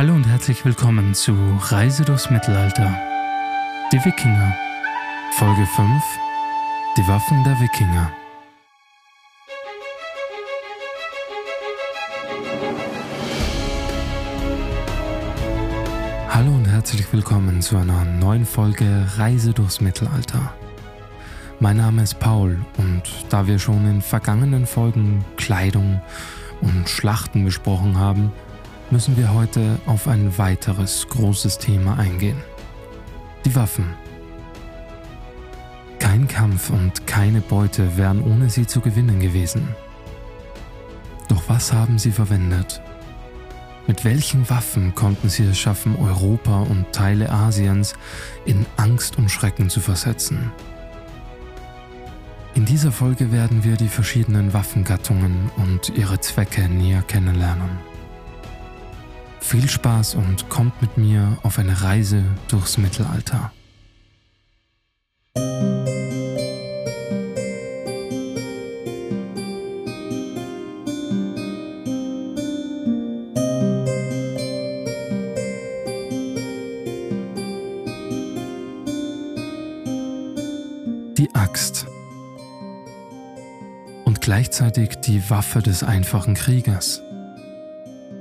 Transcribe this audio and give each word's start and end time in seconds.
Hallo 0.00 0.14
und 0.14 0.26
herzlich 0.26 0.64
willkommen 0.64 1.12
zu 1.12 1.34
Reise 1.60 2.06
durchs 2.06 2.30
Mittelalter. 2.30 2.98
Die 3.92 4.02
Wikinger. 4.02 4.56
Folge 5.32 5.66
5. 5.66 6.02
Die 6.96 7.06
Waffen 7.06 7.44
der 7.44 7.60
Wikinger. 7.60 8.10
Hallo 16.30 16.50
und 16.50 16.64
herzlich 16.64 17.12
willkommen 17.12 17.60
zu 17.60 17.76
einer 17.76 18.06
neuen 18.06 18.46
Folge 18.46 19.06
Reise 19.18 19.52
durchs 19.52 19.82
Mittelalter. 19.82 20.54
Mein 21.58 21.76
Name 21.76 22.04
ist 22.04 22.18
Paul 22.18 22.58
und 22.78 23.02
da 23.28 23.46
wir 23.46 23.58
schon 23.58 23.84
in 23.84 24.00
vergangenen 24.00 24.64
Folgen 24.64 25.26
Kleidung 25.36 26.00
und 26.62 26.88
Schlachten 26.88 27.44
besprochen 27.44 27.98
haben, 27.98 28.32
müssen 28.90 29.16
wir 29.16 29.32
heute 29.32 29.78
auf 29.86 30.08
ein 30.08 30.36
weiteres 30.36 31.06
großes 31.08 31.58
Thema 31.58 31.98
eingehen. 31.98 32.42
Die 33.44 33.54
Waffen. 33.54 33.94
Kein 35.98 36.26
Kampf 36.26 36.70
und 36.70 37.06
keine 37.06 37.40
Beute 37.40 37.96
wären 37.96 38.22
ohne 38.22 38.50
sie 38.50 38.66
zu 38.66 38.80
gewinnen 38.80 39.20
gewesen. 39.20 39.68
Doch 41.28 41.42
was 41.48 41.72
haben 41.72 41.98
sie 41.98 42.10
verwendet? 42.10 42.82
Mit 43.86 44.04
welchen 44.04 44.48
Waffen 44.50 44.94
konnten 44.94 45.28
sie 45.28 45.44
es 45.44 45.58
schaffen, 45.58 45.96
Europa 45.96 46.60
und 46.60 46.92
Teile 46.92 47.30
Asiens 47.30 47.94
in 48.44 48.66
Angst 48.76 49.18
und 49.18 49.30
Schrecken 49.30 49.70
zu 49.70 49.80
versetzen? 49.80 50.52
In 52.54 52.64
dieser 52.66 52.92
Folge 52.92 53.30
werden 53.30 53.62
wir 53.62 53.76
die 53.76 53.88
verschiedenen 53.88 54.52
Waffengattungen 54.52 55.50
und 55.56 55.90
ihre 55.90 56.18
Zwecke 56.20 56.68
näher 56.68 57.02
kennenlernen. 57.02 57.89
Viel 59.40 59.68
Spaß 59.68 60.14
und 60.14 60.48
kommt 60.48 60.80
mit 60.80 60.96
mir 60.96 61.38
auf 61.42 61.58
eine 61.58 61.82
Reise 61.82 62.22
durchs 62.48 62.78
Mittelalter. 62.78 63.50
Die 81.18 81.34
Axt 81.34 81.86
und 84.04 84.20
gleichzeitig 84.20 84.96
die 85.04 85.28
Waffe 85.28 85.60
des 85.60 85.82
einfachen 85.82 86.34
Kriegers. 86.34 87.02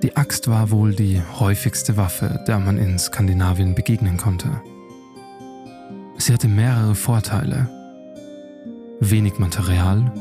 Die 0.02 0.16
Axt 0.16 0.47
war 0.47 0.72
wohl 0.72 0.95
die 0.95 1.22
häufigste 1.39 1.97
Waffe, 1.97 2.42
der 2.47 2.59
man 2.59 2.78
in 2.78 2.97
Skandinavien 2.97 3.75
begegnen 3.75 4.16
konnte. 4.16 4.61
Sie 6.17 6.31
hatte 6.33 6.47
mehrere 6.47 6.95
Vorteile. 6.95 7.69
Wenig 9.02 9.39
Material, 9.39 10.11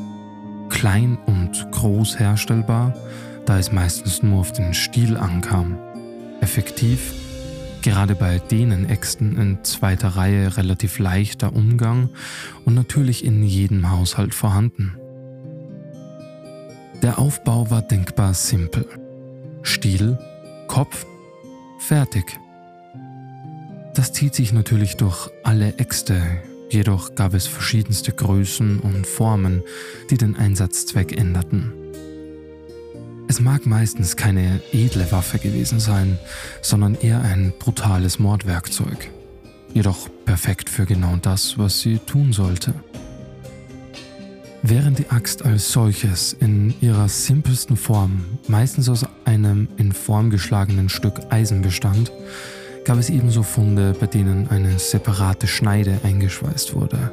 klein 0.69 1.17
und 1.27 1.71
groß 1.71 2.19
herstellbar, 2.19 2.95
da 3.47 3.59
es 3.59 3.71
meistens 3.71 4.23
nur 4.23 4.41
auf 4.41 4.53
den 4.53 4.75
Stiel 4.75 5.17
ankam. 5.17 5.79
Effektiv, 6.41 7.15
gerade 7.83 8.17
bei 8.17 8.41
denen 8.41 8.89
Äxten 8.89 9.37
in 9.39 9.63
zweiter 9.63 10.09
Reihe 10.09 10.57
relativ 10.57 10.99
leichter 10.99 11.55
Umgang 11.55 12.11
und 12.65 12.75
natürlich 12.75 13.25
in 13.25 13.45
jedem 13.45 13.91
Haushalt 13.91 14.35
vorhanden. 14.35 14.97
Der 17.03 17.21
Aufbau 17.21 17.71
war 17.71 17.83
denkbar 17.83 18.35
simpel. 18.35 18.87
Stiel, 19.69 20.19
Kopf, 20.67 21.05
fertig. 21.79 22.41
Das 23.95 24.15
zieht 24.15 24.35
sich 24.35 24.55
natürlich 24.55 24.97
durch 24.97 25.29
alle 25.45 25.77
Äxte, 25.77 26.23
jedoch 26.71 27.15
gab 27.15 27.35
es 27.35 27.47
verschiedenste 27.47 28.13
Größen 28.13 28.81
und 28.81 29.07
Formen, 29.07 29.63
die 30.11 30.17
den 30.17 30.37
Einsatzzweck 30.37 31.17
änderten. 31.17 31.75
Es 33.29 33.41
mag 33.41 33.67
meistens 33.67 34.17
keine 34.17 34.63
edle 34.73 35.13
Waffe 35.13 35.39
gewesen 35.39 35.81
sein, 35.81 36.19
sondern 36.63 36.95
eher 36.95 37.21
ein 37.21 37.53
brutales 37.59 38.19
Mordwerkzeug, 38.19 39.11
jedoch 39.75 40.09
perfekt 40.25 40.71
für 40.71 40.87
genau 40.87 41.17
das, 41.21 41.59
was 41.59 41.81
sie 41.81 41.99
tun 41.99 42.33
sollte. 42.33 42.73
Während 44.63 44.99
die 44.99 45.11
Axt 45.11 45.45
als 45.45 45.71
solches 45.71 46.33
in 46.33 46.75
ihrer 46.81 47.09
simpelsten 47.09 47.77
Form 47.77 48.25
meistens 48.49 48.89
aus 48.89 49.07
einem 49.29 49.69
in 49.77 49.93
Form 49.93 50.31
geschlagenen 50.31 50.89
Stück 50.89 51.21
Eisen 51.31 51.63
bestand, 51.63 52.11
gab 52.85 52.99
es 52.99 53.11
ebenso 53.11 53.43
Funde, 53.43 53.95
bei 53.99 54.07
denen 54.07 54.49
eine 54.49 54.79
separate 54.79 55.47
Schneide 55.47 56.01
eingeschweißt 56.03 56.75
wurde. 56.75 57.13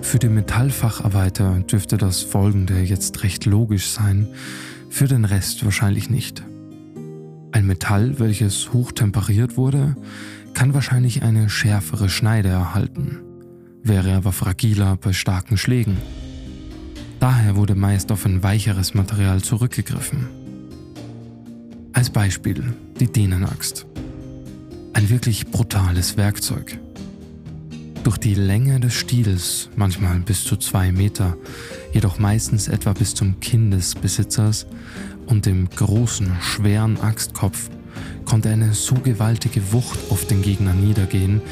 Für 0.00 0.18
den 0.18 0.34
Metallfacharbeiter 0.34 1.60
dürfte 1.70 1.98
das 1.98 2.22
Folgende 2.22 2.80
jetzt 2.80 3.22
recht 3.22 3.44
logisch 3.44 3.88
sein, 3.88 4.28
für 4.88 5.06
den 5.06 5.24
Rest 5.24 5.64
wahrscheinlich 5.64 6.08
nicht. 6.08 6.42
Ein 7.52 7.66
Metall, 7.66 8.18
welches 8.18 8.72
hochtemperiert 8.72 9.56
wurde, 9.56 9.96
kann 10.54 10.72
wahrscheinlich 10.72 11.22
eine 11.22 11.50
schärfere 11.50 12.08
Schneide 12.08 12.48
erhalten 12.48 13.20
wäre 13.82 14.14
aber 14.14 14.32
fragiler 14.32 14.96
bei 14.96 15.12
starken 15.12 15.56
Schlägen. 15.56 15.96
Daher 17.20 17.54
wurde 17.54 17.74
meist 17.74 18.10
auf 18.12 18.24
ein 18.24 18.42
weicheres 18.42 18.94
Material 18.94 19.42
zurückgegriffen. 19.42 20.26
Als 21.92 22.08
Beispiel 22.08 22.74
die 22.98 23.12
Dänenaxt. 23.12 23.84
Ein 24.94 25.10
wirklich 25.10 25.46
brutales 25.46 26.16
Werkzeug. 26.16 26.78
Durch 28.04 28.16
die 28.16 28.34
Länge 28.34 28.80
des 28.80 28.94
Stiels, 28.94 29.68
manchmal 29.76 30.18
bis 30.20 30.44
zu 30.44 30.56
zwei 30.56 30.92
Meter, 30.92 31.36
jedoch 31.92 32.18
meistens 32.18 32.68
etwa 32.68 32.94
bis 32.94 33.14
zum 33.14 33.38
Kinn 33.40 33.70
des 33.70 33.94
Besitzers 33.94 34.66
und 35.26 35.44
dem 35.44 35.68
großen, 35.68 36.38
schweren 36.40 36.98
Axtkopf, 37.02 37.68
konnte 38.24 38.48
eine 38.48 38.72
so 38.72 38.94
gewaltige 38.94 39.72
Wucht 39.72 39.98
auf 40.08 40.24
den 40.24 40.40
Gegner 40.40 40.72
niedergehen, 40.72 41.42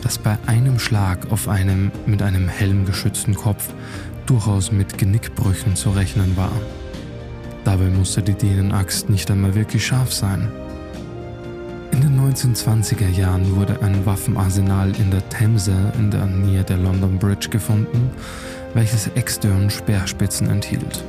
dass 0.00 0.18
bei 0.18 0.38
einem 0.46 0.78
Schlag 0.78 1.32
auf 1.32 1.48
einem 1.48 1.90
mit 2.06 2.22
einem 2.22 2.48
Helm 2.48 2.84
geschützten 2.84 3.34
Kopf 3.34 3.74
durchaus 4.28 4.70
mit 4.70 4.98
Genickbrüchen 4.98 5.74
zu 5.74 5.90
rechnen 5.90 6.36
war. 6.36 6.52
Dabei 7.64 7.86
musste 7.86 8.22
die 8.22 8.34
Dänenaxt 8.34 9.08
nicht 9.10 9.30
einmal 9.30 9.54
wirklich 9.54 9.86
scharf 9.86 10.12
sein. 10.12 10.50
In 11.92 12.00
den 12.00 12.20
1920er 12.20 13.08
Jahren 13.08 13.56
wurde 13.56 13.82
ein 13.82 14.06
Waffenarsenal 14.06 14.92
in 14.96 15.10
der 15.10 15.26
Themse 15.28 15.92
in 15.98 16.10
der 16.10 16.26
Nähe 16.26 16.62
der 16.62 16.76
London 16.76 17.18
Bridge 17.18 17.48
gefunden, 17.48 18.10
welches 18.74 19.08
Äxte 19.14 19.50
und 19.50 19.72
Speerspitzen 19.72 20.48
enthielt. 20.48 21.04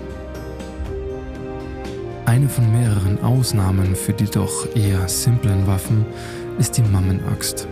Eine 2.25 2.47
von 2.47 2.71
mehreren 2.71 3.21
Ausnahmen 3.23 3.95
für 3.95 4.13
die 4.13 4.29
doch 4.29 4.75
eher 4.75 5.07
simplen 5.07 5.67
Waffen 5.67 6.05
ist 6.57 6.77
die 6.77 6.83
Mammenaxt. 6.83 7.67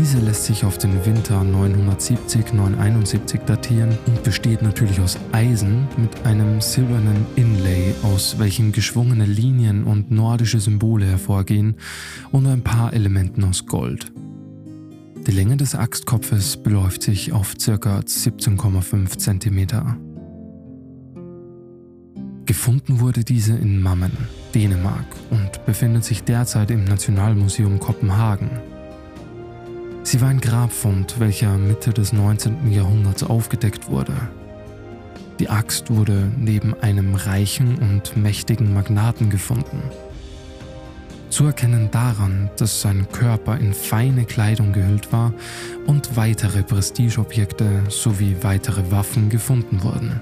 Diese 0.00 0.18
lässt 0.18 0.46
sich 0.46 0.64
auf 0.64 0.78
den 0.78 1.04
Winter 1.04 1.42
970-971 1.42 3.44
datieren 3.44 3.98
und 4.06 4.22
besteht 4.22 4.62
natürlich 4.62 4.98
aus 4.98 5.18
Eisen 5.30 5.86
mit 5.98 6.24
einem 6.24 6.62
silbernen 6.62 7.26
Inlay, 7.36 7.92
aus 8.02 8.38
welchem 8.38 8.72
geschwungene 8.72 9.26
Linien 9.26 9.84
und 9.84 10.10
nordische 10.10 10.58
Symbole 10.58 11.04
hervorgehen 11.04 11.76
und 12.32 12.46
ein 12.46 12.62
paar 12.62 12.94
Elementen 12.94 13.44
aus 13.44 13.66
Gold. 13.66 14.10
Die 15.26 15.32
Länge 15.32 15.58
des 15.58 15.74
Axtkopfes 15.74 16.56
beläuft 16.56 17.02
sich 17.02 17.34
auf 17.34 17.54
ca. 17.58 17.98
17,5 17.98 19.18
cm. 19.18 19.66
Gefunden 22.46 23.00
wurde 23.00 23.22
diese 23.22 23.54
in 23.54 23.82
Mammen, 23.82 24.12
Dänemark 24.54 25.04
und 25.28 25.66
befindet 25.66 26.04
sich 26.04 26.24
derzeit 26.24 26.70
im 26.70 26.84
Nationalmuseum 26.84 27.78
Kopenhagen. 27.78 28.48
Sie 30.02 30.20
war 30.20 30.28
ein 30.28 30.40
Grabfund, 30.40 31.20
welcher 31.20 31.56
Mitte 31.58 31.92
des 31.92 32.12
19. 32.12 32.72
Jahrhunderts 32.72 33.22
aufgedeckt 33.22 33.90
wurde. 33.90 34.14
Die 35.38 35.48
Axt 35.48 35.90
wurde 35.90 36.30
neben 36.38 36.74
einem 36.82 37.14
reichen 37.14 37.76
und 37.78 38.16
mächtigen 38.16 38.74
Magnaten 38.74 39.30
gefunden. 39.30 39.82
Zu 41.30 41.46
erkennen 41.46 41.90
daran, 41.92 42.50
dass 42.56 42.80
sein 42.80 43.06
Körper 43.12 43.56
in 43.56 43.72
feine 43.72 44.24
Kleidung 44.24 44.72
gehüllt 44.72 45.12
war 45.12 45.32
und 45.86 46.16
weitere 46.16 46.62
Prestigeobjekte 46.62 47.84
sowie 47.88 48.36
weitere 48.42 48.90
Waffen 48.90 49.28
gefunden 49.28 49.82
wurden. 49.82 50.20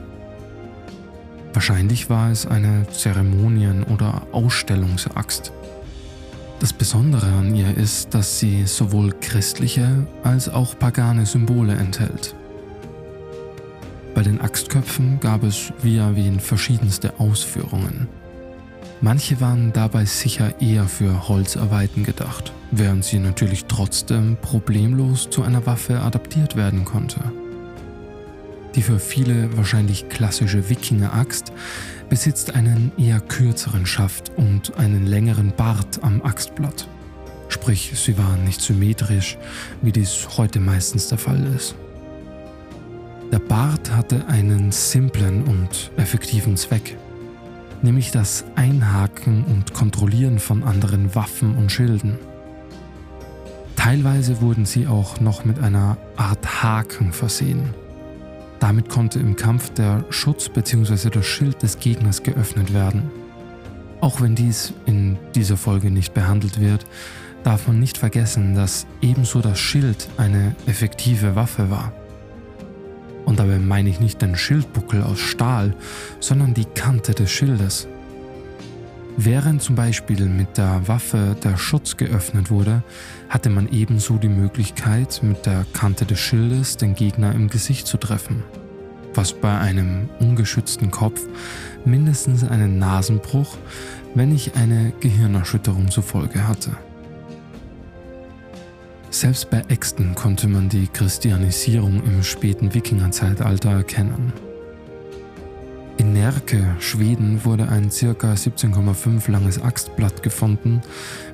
Wahrscheinlich 1.54 2.10
war 2.10 2.30
es 2.30 2.46
eine 2.46 2.86
Zeremonien- 2.92 3.84
oder 3.84 4.26
Ausstellungsaxt. 4.32 5.50
Das 6.60 6.72
Besondere 6.72 7.26
an 7.26 7.54
ihr 7.54 7.76
ist, 7.76 8.14
dass 8.14 8.40
sie 8.40 8.66
sowohl 8.66 9.12
christliche 9.20 10.06
als 10.24 10.48
auch 10.48 10.76
pagane 10.76 11.24
Symbole 11.24 11.74
enthält. 11.74 12.34
Bei 14.14 14.22
den 14.22 14.40
Axtköpfen 14.40 15.20
gab 15.20 15.44
es, 15.44 15.72
wie 15.82 15.98
erwähnt, 15.98 16.42
verschiedenste 16.42 17.20
Ausführungen. 17.20 18.08
Manche 19.00 19.40
waren 19.40 19.72
dabei 19.72 20.04
sicher 20.04 20.60
eher 20.60 20.88
für 20.88 21.28
Holzarbeiten 21.28 22.02
gedacht, 22.02 22.52
während 22.72 23.04
sie 23.04 23.20
natürlich 23.20 23.66
trotzdem 23.66 24.36
problemlos 24.42 25.30
zu 25.30 25.44
einer 25.44 25.64
Waffe 25.66 26.00
adaptiert 26.00 26.56
werden 26.56 26.84
konnte. 26.84 27.20
Die 28.78 28.82
für 28.82 29.00
viele 29.00 29.56
wahrscheinlich 29.56 30.08
klassische 30.08 30.70
Wikinger-Axt 30.70 31.52
besitzt 32.08 32.54
einen 32.54 32.92
eher 32.96 33.18
kürzeren 33.18 33.86
Schaft 33.86 34.30
und 34.36 34.76
einen 34.76 35.04
längeren 35.04 35.52
Bart 35.56 35.98
am 36.04 36.22
Axtblatt. 36.22 36.86
Sprich, 37.48 37.90
sie 37.96 38.16
waren 38.16 38.44
nicht 38.44 38.60
symmetrisch, 38.60 39.36
wie 39.82 39.90
dies 39.90 40.28
heute 40.36 40.60
meistens 40.60 41.08
der 41.08 41.18
Fall 41.18 41.44
ist. 41.56 41.74
Der 43.32 43.40
Bart 43.40 43.90
hatte 43.90 44.28
einen 44.28 44.70
simplen 44.70 45.42
und 45.42 45.90
effektiven 45.96 46.56
Zweck 46.56 46.96
nämlich 47.82 48.12
das 48.12 48.44
Einhaken 48.54 49.44
und 49.44 49.74
Kontrollieren 49.74 50.38
von 50.38 50.62
anderen 50.62 51.16
Waffen 51.16 51.56
und 51.56 51.72
Schilden. 51.72 52.18
Teilweise 53.76 54.40
wurden 54.40 54.66
sie 54.66 54.86
auch 54.86 55.20
noch 55.20 55.44
mit 55.44 55.58
einer 55.58 55.96
Art 56.16 56.62
Haken 56.62 57.12
versehen. 57.12 57.74
Damit 58.60 58.88
konnte 58.88 59.20
im 59.20 59.36
Kampf 59.36 59.70
der 59.70 60.04
Schutz 60.10 60.48
bzw. 60.48 61.10
das 61.10 61.26
Schild 61.26 61.62
des 61.62 61.78
Gegners 61.78 62.22
geöffnet 62.22 62.74
werden. 62.74 63.10
Auch 64.00 64.20
wenn 64.20 64.34
dies 64.34 64.72
in 64.86 65.16
dieser 65.34 65.56
Folge 65.56 65.90
nicht 65.90 66.14
behandelt 66.14 66.60
wird, 66.60 66.84
darf 67.44 67.66
man 67.66 67.80
nicht 67.80 67.98
vergessen, 67.98 68.54
dass 68.54 68.86
ebenso 69.00 69.40
das 69.40 69.58
Schild 69.58 70.08
eine 70.16 70.54
effektive 70.66 71.34
Waffe 71.34 71.70
war. 71.70 71.92
Und 73.24 73.38
dabei 73.38 73.58
meine 73.58 73.90
ich 73.90 74.00
nicht 74.00 74.22
den 74.22 74.36
Schildbuckel 74.36 75.02
aus 75.02 75.20
Stahl, 75.20 75.74
sondern 76.20 76.54
die 76.54 76.64
Kante 76.64 77.12
des 77.12 77.30
Schildes. 77.30 77.86
Während 79.20 79.60
zum 79.60 79.74
Beispiel 79.74 80.26
mit 80.26 80.58
der 80.58 80.86
Waffe 80.86 81.34
der 81.42 81.56
Schutz 81.56 81.96
geöffnet 81.96 82.52
wurde, 82.52 82.84
hatte 83.28 83.50
man 83.50 83.68
ebenso 83.68 84.16
die 84.16 84.28
Möglichkeit, 84.28 85.24
mit 85.24 85.44
der 85.44 85.66
Kante 85.72 86.06
des 86.06 86.20
Schildes 86.20 86.76
den 86.76 86.94
Gegner 86.94 87.34
im 87.34 87.48
Gesicht 87.48 87.88
zu 87.88 87.96
treffen, 87.96 88.44
was 89.14 89.32
bei 89.32 89.58
einem 89.58 90.08
ungeschützten 90.20 90.92
Kopf 90.92 91.20
mindestens 91.84 92.44
einen 92.44 92.78
Nasenbruch, 92.78 93.56
wenn 94.14 94.28
nicht 94.28 94.56
eine 94.56 94.92
Gehirnerschütterung 95.00 95.90
zur 95.90 96.04
Folge 96.04 96.46
hatte. 96.46 96.76
Selbst 99.10 99.50
bei 99.50 99.64
Äxten 99.66 100.14
konnte 100.14 100.46
man 100.46 100.68
die 100.68 100.86
Christianisierung 100.86 102.04
im 102.04 102.22
späten 102.22 102.72
Wikingerzeitalter 102.72 103.72
erkennen. 103.72 104.32
In 105.98 106.12
Närke, 106.12 106.76
Schweden, 106.78 107.44
wurde 107.44 107.68
ein 107.68 107.90
ca. 107.90 108.32
17,5 108.32 109.28
langes 109.28 109.60
Axtblatt 109.60 110.22
gefunden, 110.22 110.80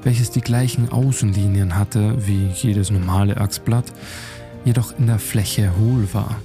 welches 0.03 0.31
die 0.31 0.41
gleichen 0.41 0.89
Außenlinien 0.89 1.77
hatte 1.77 2.27
wie 2.27 2.47
jedes 2.47 2.91
normale 2.91 3.37
Axtblatt, 3.37 3.93
jedoch 4.65 4.99
in 4.99 5.07
der 5.07 5.19
Fläche 5.19 5.77
hohl 5.77 6.09
war. 6.15 6.41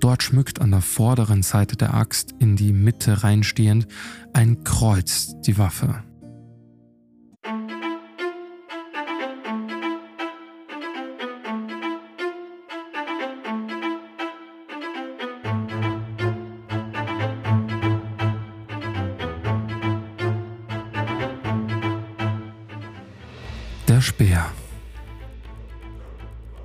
Dort 0.00 0.24
schmückt 0.24 0.60
an 0.60 0.72
der 0.72 0.80
vorderen 0.80 1.44
Seite 1.44 1.76
der 1.76 1.94
Axt 1.94 2.34
in 2.40 2.56
die 2.56 2.72
Mitte 2.72 3.22
reinstehend 3.22 3.86
ein 4.32 4.64
Kreuz 4.64 5.40
die 5.46 5.56
Waffe. 5.56 6.02
Speer. 24.14 24.46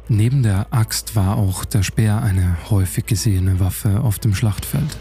Neben 0.08 0.44
der 0.44 0.68
Axt 0.70 1.16
war 1.16 1.38
auch 1.38 1.66
der 1.66 1.82
Speer 1.82 2.22
eine 2.22 2.56
häufig 2.70 3.08
gesehene 3.08 3.60
Waffe 3.60 4.02
auf 4.02 4.20
dem 4.20 4.36
Schlachtfeld. 4.36 5.00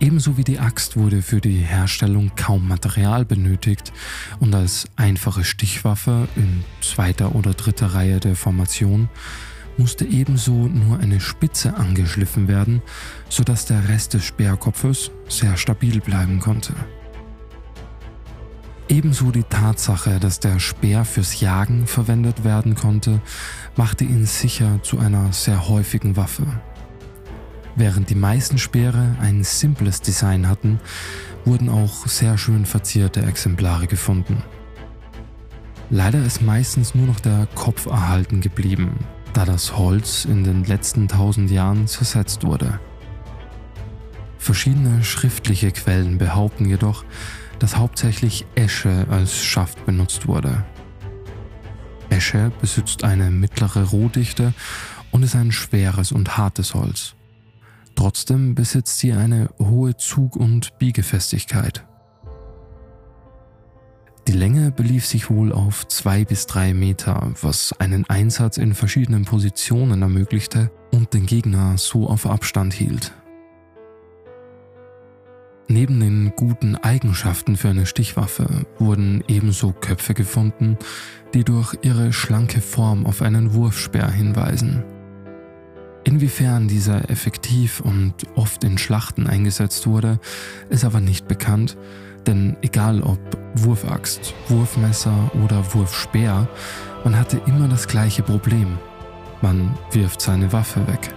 Ebenso 0.00 0.38
wie 0.38 0.44
die 0.44 0.58
Axt 0.58 0.96
wurde 0.96 1.20
für 1.20 1.42
die 1.42 1.58
Herstellung 1.58 2.32
kaum 2.34 2.66
Material 2.66 3.26
benötigt 3.26 3.92
und 4.40 4.54
als 4.54 4.88
einfache 4.96 5.44
Stichwaffe 5.44 6.28
in 6.34 6.64
zweiter 6.80 7.34
oder 7.34 7.52
dritter 7.52 7.88
Reihe 7.88 8.18
der 8.18 8.34
Formation 8.34 9.10
musste 9.76 10.06
ebenso 10.06 10.66
nur 10.66 10.98
eine 11.00 11.20
Spitze 11.20 11.76
angeschliffen 11.76 12.48
werden, 12.48 12.80
sodass 13.28 13.66
der 13.66 13.86
Rest 13.90 14.14
des 14.14 14.24
Speerkopfes 14.24 15.10
sehr 15.28 15.58
stabil 15.58 16.00
bleiben 16.00 16.40
konnte. 16.40 16.72
Ebenso 18.88 19.32
die 19.32 19.42
Tatsache, 19.42 20.20
dass 20.20 20.38
der 20.38 20.60
Speer 20.60 21.04
fürs 21.04 21.40
Jagen 21.40 21.88
verwendet 21.88 22.44
werden 22.44 22.76
konnte, 22.76 23.20
machte 23.74 24.04
ihn 24.04 24.26
sicher 24.26 24.80
zu 24.82 25.00
einer 25.00 25.32
sehr 25.32 25.68
häufigen 25.68 26.16
Waffe. 26.16 26.46
Während 27.74 28.10
die 28.10 28.14
meisten 28.14 28.58
Speere 28.58 29.16
ein 29.20 29.42
simples 29.42 30.00
Design 30.02 30.48
hatten, 30.48 30.78
wurden 31.44 31.68
auch 31.68 32.06
sehr 32.06 32.38
schön 32.38 32.64
verzierte 32.64 33.22
Exemplare 33.22 33.88
gefunden. 33.88 34.42
Leider 35.90 36.24
ist 36.24 36.40
meistens 36.40 36.94
nur 36.94 37.06
noch 37.06 37.20
der 37.20 37.48
Kopf 37.56 37.86
erhalten 37.86 38.40
geblieben, 38.40 39.00
da 39.32 39.44
das 39.44 39.76
Holz 39.76 40.24
in 40.24 40.44
den 40.44 40.64
letzten 40.64 41.08
tausend 41.08 41.50
Jahren 41.50 41.88
zersetzt 41.88 42.44
wurde. 42.44 42.78
Verschiedene 44.38 45.02
schriftliche 45.02 45.72
Quellen 45.72 46.18
behaupten 46.18 46.66
jedoch, 46.66 47.04
dass 47.58 47.76
hauptsächlich 47.76 48.46
Esche 48.54 49.06
als 49.10 49.42
Schaft 49.42 49.84
benutzt 49.86 50.26
wurde. 50.26 50.64
Esche 52.10 52.52
besitzt 52.60 53.04
eine 53.04 53.30
mittlere 53.30 53.84
Rohdichte 53.84 54.54
und 55.10 55.22
ist 55.22 55.36
ein 55.36 55.52
schweres 55.52 56.12
und 56.12 56.36
hartes 56.36 56.74
Holz. 56.74 57.14
Trotzdem 57.94 58.54
besitzt 58.54 58.98
sie 58.98 59.12
eine 59.12 59.48
hohe 59.58 59.96
Zug- 59.96 60.36
und 60.36 60.78
Biegefestigkeit. 60.78 61.84
Die 64.28 64.32
Länge 64.32 64.72
belief 64.72 65.06
sich 65.06 65.30
wohl 65.30 65.52
auf 65.52 65.86
zwei 65.86 66.24
bis 66.24 66.46
drei 66.46 66.74
Meter, 66.74 67.32
was 67.42 67.72
einen 67.78 68.04
Einsatz 68.10 68.58
in 68.58 68.74
verschiedenen 68.74 69.24
Positionen 69.24 70.02
ermöglichte 70.02 70.70
und 70.92 71.14
den 71.14 71.26
Gegner 71.26 71.78
so 71.78 72.08
auf 72.08 72.26
Abstand 72.26 72.74
hielt. 72.74 73.12
Neben 75.68 75.98
den 75.98 76.32
guten 76.36 76.76
Eigenschaften 76.76 77.56
für 77.56 77.70
eine 77.70 77.86
Stichwaffe 77.86 78.66
wurden 78.78 79.24
ebenso 79.26 79.72
Köpfe 79.72 80.14
gefunden, 80.14 80.78
die 81.34 81.42
durch 81.42 81.76
ihre 81.82 82.12
schlanke 82.12 82.60
Form 82.60 83.04
auf 83.04 83.20
einen 83.20 83.52
Wurfspeer 83.52 84.08
hinweisen. 84.08 84.84
Inwiefern 86.04 86.68
dieser 86.68 87.10
effektiv 87.10 87.80
und 87.80 88.14
oft 88.36 88.62
in 88.62 88.78
Schlachten 88.78 89.26
eingesetzt 89.26 89.88
wurde, 89.88 90.20
ist 90.68 90.84
aber 90.84 91.00
nicht 91.00 91.26
bekannt, 91.26 91.76
denn 92.28 92.56
egal 92.62 93.02
ob 93.02 93.18
Wurfaxt, 93.56 94.34
Wurfmesser 94.48 95.32
oder 95.42 95.74
Wurfspeer, 95.74 96.48
man 97.02 97.18
hatte 97.18 97.42
immer 97.46 97.66
das 97.66 97.88
gleiche 97.88 98.22
Problem. 98.22 98.78
Man 99.42 99.76
wirft 99.90 100.20
seine 100.20 100.52
Waffe 100.52 100.86
weg. 100.86 101.12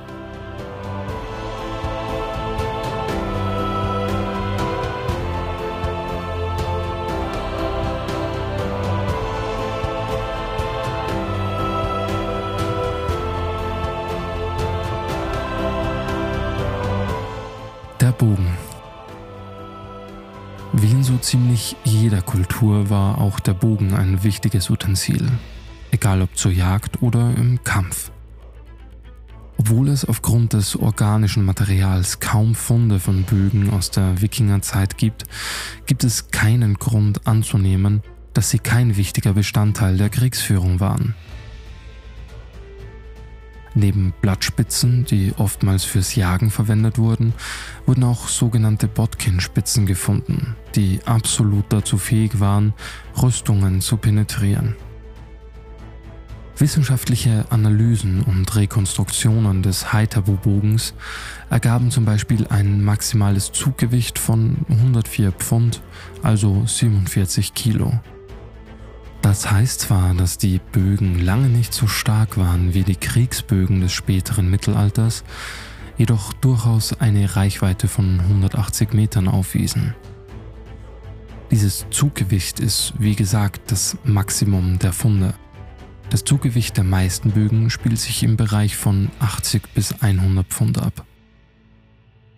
Ziemlich 21.59 21.75
jeder 21.83 22.21
Kultur 22.21 22.89
war 22.89 23.19
auch 23.19 23.39
der 23.39 23.53
Bogen 23.53 23.93
ein 23.93 24.23
wichtiges 24.23 24.69
Utensil, 24.69 25.29
egal 25.91 26.21
ob 26.21 26.37
zur 26.37 26.51
Jagd 26.51 27.01
oder 27.01 27.33
im 27.35 27.63
Kampf. 27.63 28.11
Obwohl 29.57 29.89
es 29.89 30.05
aufgrund 30.05 30.53
des 30.53 30.77
organischen 30.77 31.43
Materials 31.43 32.21
kaum 32.21 32.55
Funde 32.55 32.99
von 32.99 33.23
Bögen 33.23 33.71
aus 33.71 33.91
der 33.91 34.21
Wikingerzeit 34.21 34.97
gibt, 34.97 35.25
gibt 35.85 36.05
es 36.05 36.31
keinen 36.31 36.75
Grund 36.75 37.27
anzunehmen, 37.27 38.03
dass 38.33 38.49
sie 38.49 38.59
kein 38.59 38.95
wichtiger 38.95 39.33
Bestandteil 39.33 39.97
der 39.97 40.09
Kriegsführung 40.09 40.79
waren. 40.79 41.13
Neben 43.75 44.13
Blattspitzen, 44.21 45.05
die 45.05 45.33
oftmals 45.38 45.83
fürs 45.83 46.15
Jagen 46.15 46.49
verwendet 46.49 46.97
wurden, 46.97 47.33
wurden 47.85 48.03
auch 48.03 48.27
sogenannte 48.27 48.88
Botkin-Spitzen 48.88 49.85
gefunden, 49.85 50.55
die 50.75 50.99
absolut 51.05 51.65
dazu 51.69 51.97
fähig 51.97 52.39
waren, 52.39 52.73
Rüstungen 53.21 53.81
zu 53.81 53.97
penetrieren. 53.97 54.75
Wissenschaftliche 56.57 57.45
Analysen 57.51 58.21
und 58.21 58.53
Rekonstruktionen 58.53 59.63
des 59.63 59.93
Haithabu-Bogens 59.93 60.93
ergaben 61.49 61.89
zum 61.89 62.03
Beispiel 62.03 62.47
ein 62.47 62.83
maximales 62.83 63.53
Zuggewicht 63.53 64.19
von 64.19 64.57
104 64.67 65.31
Pfund, 65.31 65.81
also 66.21 66.65
47 66.65 67.53
Kilo. 67.53 67.93
Das 69.21 69.51
heißt 69.51 69.81
zwar, 69.81 70.13
dass 70.13 70.38
die 70.38 70.59
Bögen 70.71 71.19
lange 71.19 71.49
nicht 71.49 71.73
so 71.73 71.88
stark 71.88 72.38
waren 72.38 72.73
wie 72.73 72.83
die 72.83 72.95
Kriegsbögen 72.95 73.81
des 73.81 73.91
späteren 73.91 74.49
Mittelalters, 74.49 75.23
jedoch 75.97 76.33
durchaus 76.33 76.93
eine 76.99 77.35
Reichweite 77.35 77.88
von 77.88 78.19
180 78.21 78.93
Metern 78.93 79.27
aufwiesen. 79.27 79.93
Dieses 81.51 81.85
Zuggewicht 81.89 82.59
ist, 82.59 82.93
wie 82.99 83.15
gesagt, 83.15 83.71
das 83.71 83.97
Maximum 84.03 84.79
der 84.79 84.93
Funde. 84.93 85.33
Das 86.09 86.23
Zuggewicht 86.23 86.77
der 86.77 86.83
meisten 86.83 87.31
Bögen 87.31 87.69
spielt 87.69 87.99
sich 87.99 88.23
im 88.23 88.38
Bereich 88.38 88.77
von 88.77 89.09
80 89.19 89.73
bis 89.73 90.01
100 90.01 90.47
Pfund 90.47 90.77
ab. 90.77 91.05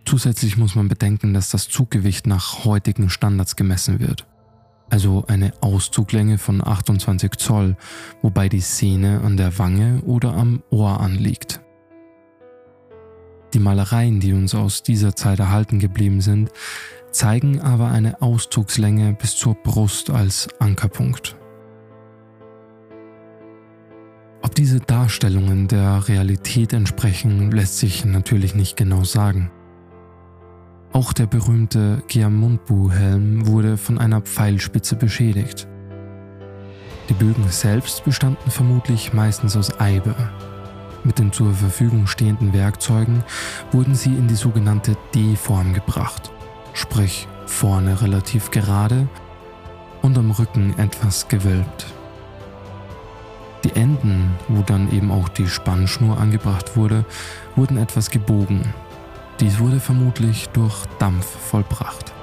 Zusätzlich 0.06 0.58
muss 0.58 0.76
man 0.76 0.88
bedenken, 0.88 1.34
dass 1.34 1.50
das 1.50 1.70
Zuggewicht 1.70 2.26
nach 2.26 2.66
heutigen 2.66 3.10
Standards 3.10 3.56
gemessen 3.56 4.00
wird. 4.00 4.26
Also 4.92 5.24
eine 5.28 5.54
Auszuglänge 5.62 6.38
von 6.38 6.62
28 6.62 7.38
Zoll, 7.38 7.78
wobei 8.22 8.50
die 8.50 8.60
Sehne 8.60 9.22
an 9.22 9.38
der 9.38 9.58
Wange 9.58 10.02
oder 10.06 10.34
am 10.34 10.64
Ohr 10.70 11.00
anliegt. 11.00 11.62
Die 13.54 13.60
Malereien, 13.60 14.20
die 14.20 14.34
uns 14.34 14.54
aus 14.54 14.84
dieser 14.84 15.16
Zeit 15.16 15.40
erhalten 15.40 15.80
geblieben 15.80 16.20
sind, 16.20 16.52
zeigen 17.10 17.62
aber 17.62 17.88
eine 17.88 18.22
Auszugslänge 18.22 19.14
bis 19.14 19.38
zur 19.38 19.56
Brust 19.56 20.10
als 20.10 20.50
Ankerpunkt. 20.60 21.38
Ob 24.42 24.54
diese 24.56 24.82
Darstellungen 24.82 25.70
der 25.70 26.10
Realität 26.10 26.74
entsprechen, 26.74 27.50
lässt 27.52 27.78
sich 27.78 28.04
natürlich 28.04 28.56
nicht 28.56 28.76
genau 28.76 29.06
sagen. 29.06 29.52
Auch 30.94 31.14
der 31.14 31.26
berühmte 31.26 32.04
Giamundbu-Helm 32.10 33.48
wurde 33.48 33.78
von 33.78 33.98
einer 33.98 34.20
Pfeilspitze 34.20 34.98
beschädigt. 34.98 35.66
Die 37.08 37.14
Bögen 37.14 37.48
selbst 37.48 38.04
bestanden 38.04 38.52
vermutlich 38.52 39.14
meistens 39.14 39.56
aus 39.56 39.80
Eibe. 39.80 40.14
Mit 41.06 41.18
den 41.18 41.32
zur 41.32 41.54
Verfügung 41.54 42.08
stehenden 42.08 42.54
Werkzeugen 42.54 43.24
wurden 43.72 43.96
sie 43.96 44.14
in 44.14 44.28
die 44.28 44.36
sogenannte 44.36 44.98
D-Form 45.16 45.74
gebracht, 45.74 46.30
sprich 46.74 47.26
vorne 47.46 48.02
relativ 48.02 48.52
gerade 48.52 49.08
und 50.02 50.18
am 50.18 50.32
Rücken 50.32 50.78
etwas 50.78 51.30
gewölbt. 51.30 51.86
Die 53.64 53.76
Enden, 53.78 54.32
wo 54.50 54.62
dann 54.62 54.92
eben 54.92 55.10
auch 55.10 55.30
die 55.30 55.48
Spannschnur 55.48 56.20
angebracht 56.20 56.76
wurde, 56.76 57.06
wurden 57.56 57.78
etwas 57.78 58.10
gebogen. 58.10 58.74
Dies 59.42 59.58
wurde 59.60 59.80
vermutlich 59.80 60.50
durch 60.50 60.86
Dampf 61.00 61.26
vollbracht. 61.26 62.14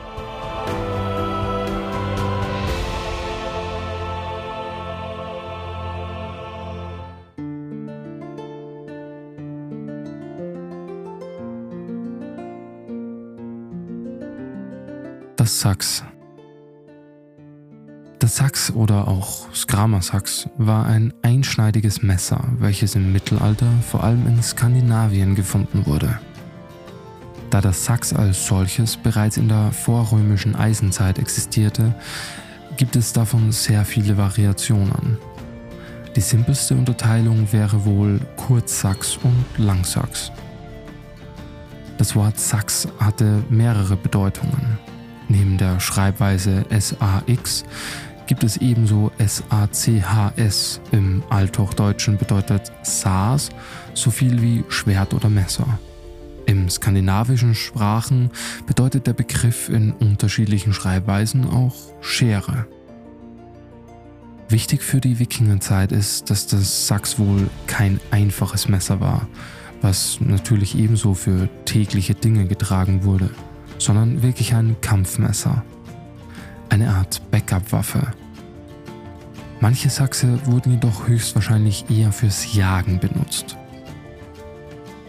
Das 15.35 15.61
Sachs 15.61 16.05
der 18.21 18.29
Sax 18.29 18.73
oder 18.73 19.09
auch 19.09 19.53
Skrama-Sax 19.55 20.49
war 20.59 20.87
ein 20.87 21.15
einschneidiges 21.23 22.03
Messer, 22.03 22.45
welches 22.59 22.95
im 22.95 23.13
Mittelalter 23.13 23.71
vor 23.89 24.05
allem 24.05 24.27
in 24.27 24.43
Skandinavien 24.43 25.35
gefunden 25.35 25.87
wurde. 25.87 26.19
Da 27.50 27.61
das 27.61 27.85
Sax 27.85 28.12
als 28.12 28.47
solches 28.47 28.97
bereits 28.97 29.37
in 29.37 29.49
der 29.49 29.73
vorrömischen 29.73 30.55
Eisenzeit 30.55 31.19
existierte, 31.19 31.95
gibt 32.76 32.95
es 32.95 33.12
davon 33.12 33.52
sehr 33.52 33.85
viele 33.85 34.17
Variationen. 34.17 35.19
Die 36.14 36.21
simpelste 36.21 36.75
Unterteilung 36.75 37.52
wäre 37.52 37.85
wohl 37.85 38.21
Kurzsax 38.37 39.19
und 39.23 39.45
Langsax. 39.57 40.31
Das 41.97 42.14
Wort 42.14 42.38
Sax 42.38 42.87
hatte 43.00 43.43
mehrere 43.50 43.97
Bedeutungen. 43.97 44.78
Neben 45.28 45.59
der 45.59 45.81
Schreibweise 45.81 46.64
SAX 46.71 47.64
gibt 48.26 48.45
es 48.45 48.59
ebenso 48.59 49.11
SACHS. 49.19 50.81
Im 50.93 51.23
Althochdeutschen 51.31 52.19
bedeutet 52.19 52.71
Saas 52.83 53.49
so 53.95 54.11
viel 54.11 54.40
wie 54.40 54.64
Schwert 54.69 55.14
oder 55.14 55.28
Messer. 55.28 55.67
Im 56.49 56.71
skandinavischen 56.71 57.55
Sprachen 57.55 58.31
bedeutet 58.67 59.07
der 59.07 59.12
Begriff 59.12 59.69
in 59.69 59.93
unterschiedlichen 59.93 60.73
Schreibweisen 60.73 61.45
auch 61.47 61.75
Schere. 62.00 62.67
Wichtig 64.49 64.83
für 64.83 64.99
die 64.99 65.19
Wikingerzeit 65.19 65.93
ist, 65.93 66.31
dass 66.31 66.47
das 66.47 66.87
Sachs 66.87 67.19
wohl 67.19 67.50
kein 67.67 68.00
einfaches 68.11 68.67
Messer 68.67 68.99
war, 68.99 69.28
was 69.83 70.23
natürlich 70.23 70.75
ebenso 70.78 71.12
für 71.12 71.50
tägliche 71.67 72.14
Dinge 72.14 72.47
getragen 72.47 73.05
wurde, 73.05 73.28
sondern 73.76 74.23
wirklich 74.23 74.55
ein 74.55 74.75
Kampfmesser 74.81 75.62
eine 76.71 76.88
Art 76.88 77.21
Backup-Waffe. 77.31 78.11
Manche 79.61 79.90
Sachse 79.90 80.38
wurden 80.47 80.73
jedoch 80.73 81.09
höchstwahrscheinlich 81.09 81.90
eher 81.90 82.11
fürs 82.11 82.55
Jagen 82.55 83.00
benutzt. 83.00 83.59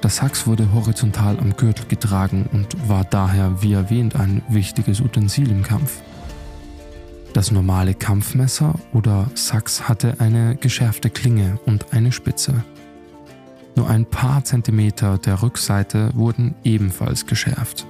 Das 0.01 0.18
Sachs 0.18 0.48
wurde 0.48 0.72
horizontal 0.74 1.38
am 1.39 1.58
Gürtel 1.58 1.86
getragen 1.88 2.50
und 2.53 2.88
war 2.88 3.03
daher, 3.03 3.62
wie 3.62 3.74
erwähnt, 3.74 4.15
ein 4.15 4.41
wichtiges 4.48 5.01
Utensil 5.01 5.51
im 5.51 5.62
Kampf. 5.62 6.01
Das 7.34 7.51
normale 7.51 7.94
Kampfmesser 7.94 8.75
oder 8.94 9.29
Sachs 9.36 9.89
hatte 9.89 10.15
eine 10.20 10.56
geschärfte 10.56 11.10
Klinge 11.10 11.60
und 11.65 11.94
eine 11.94 12.12
Spitze. 12.12 12.63
Nur 13.75 13.89
ein 13.89 14.06
paar 14.06 14.44
Zentimeter 14.44 15.18
der 15.18 15.41
Rückseite 15.41 16.12
wurden 16.13 16.56
ebenfalls 16.63 17.25
geschärft. 17.25 17.86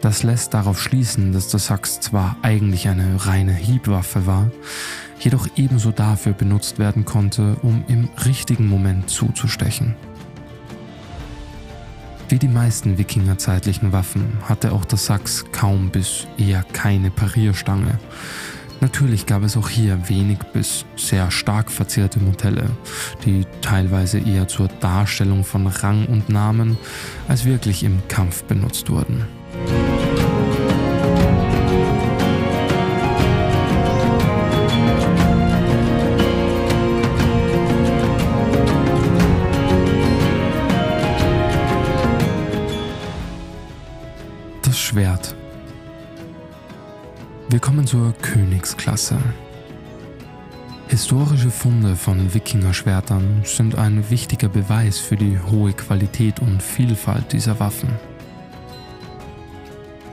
Das 0.00 0.22
lässt 0.22 0.54
darauf 0.54 0.80
schließen, 0.80 1.32
dass 1.32 1.48
der 1.48 1.60
Sax 1.60 2.00
zwar 2.00 2.36
eigentlich 2.42 2.88
eine 2.88 3.26
reine 3.26 3.52
Hiebwaffe 3.52 4.26
war, 4.26 4.50
jedoch 5.20 5.46
ebenso 5.56 5.92
dafür 5.92 6.32
benutzt 6.32 6.78
werden 6.78 7.04
konnte, 7.04 7.56
um 7.62 7.84
im 7.86 8.08
richtigen 8.24 8.66
Moment 8.66 9.08
zuzustechen. 9.10 9.94
Wie 12.30 12.38
die 12.38 12.46
meisten 12.46 12.96
wikingerzeitlichen 12.96 13.92
Waffen 13.92 14.38
hatte 14.48 14.70
auch 14.70 14.84
der 14.84 14.98
Sax 14.98 15.44
kaum 15.50 15.90
bis 15.90 16.28
eher 16.38 16.64
keine 16.72 17.10
Parierstange. 17.10 17.98
Natürlich 18.80 19.26
gab 19.26 19.42
es 19.42 19.56
auch 19.56 19.68
hier 19.68 20.08
wenig 20.08 20.38
bis 20.52 20.84
sehr 20.94 21.32
stark 21.32 21.72
verzierte 21.72 22.20
Modelle, 22.20 22.70
die 23.24 23.44
teilweise 23.62 24.20
eher 24.20 24.46
zur 24.46 24.68
Darstellung 24.68 25.42
von 25.42 25.66
Rang 25.66 26.06
und 26.06 26.28
Namen 26.28 26.78
als 27.26 27.44
wirklich 27.46 27.82
im 27.82 28.00
Kampf 28.06 28.44
benutzt 28.44 28.90
wurden. 28.90 29.26
Schwert. 44.90 45.36
Wir 47.48 47.60
kommen 47.60 47.86
zur 47.86 48.12
Königsklasse. 48.12 49.18
Historische 50.88 51.52
Funde 51.52 51.94
von 51.94 52.34
Wikingerschwertern 52.34 53.42
sind 53.44 53.78
ein 53.78 54.10
wichtiger 54.10 54.48
Beweis 54.48 54.98
für 54.98 55.14
die 55.14 55.38
hohe 55.38 55.74
Qualität 55.74 56.40
und 56.40 56.60
Vielfalt 56.60 57.32
dieser 57.32 57.60
Waffen. 57.60 57.90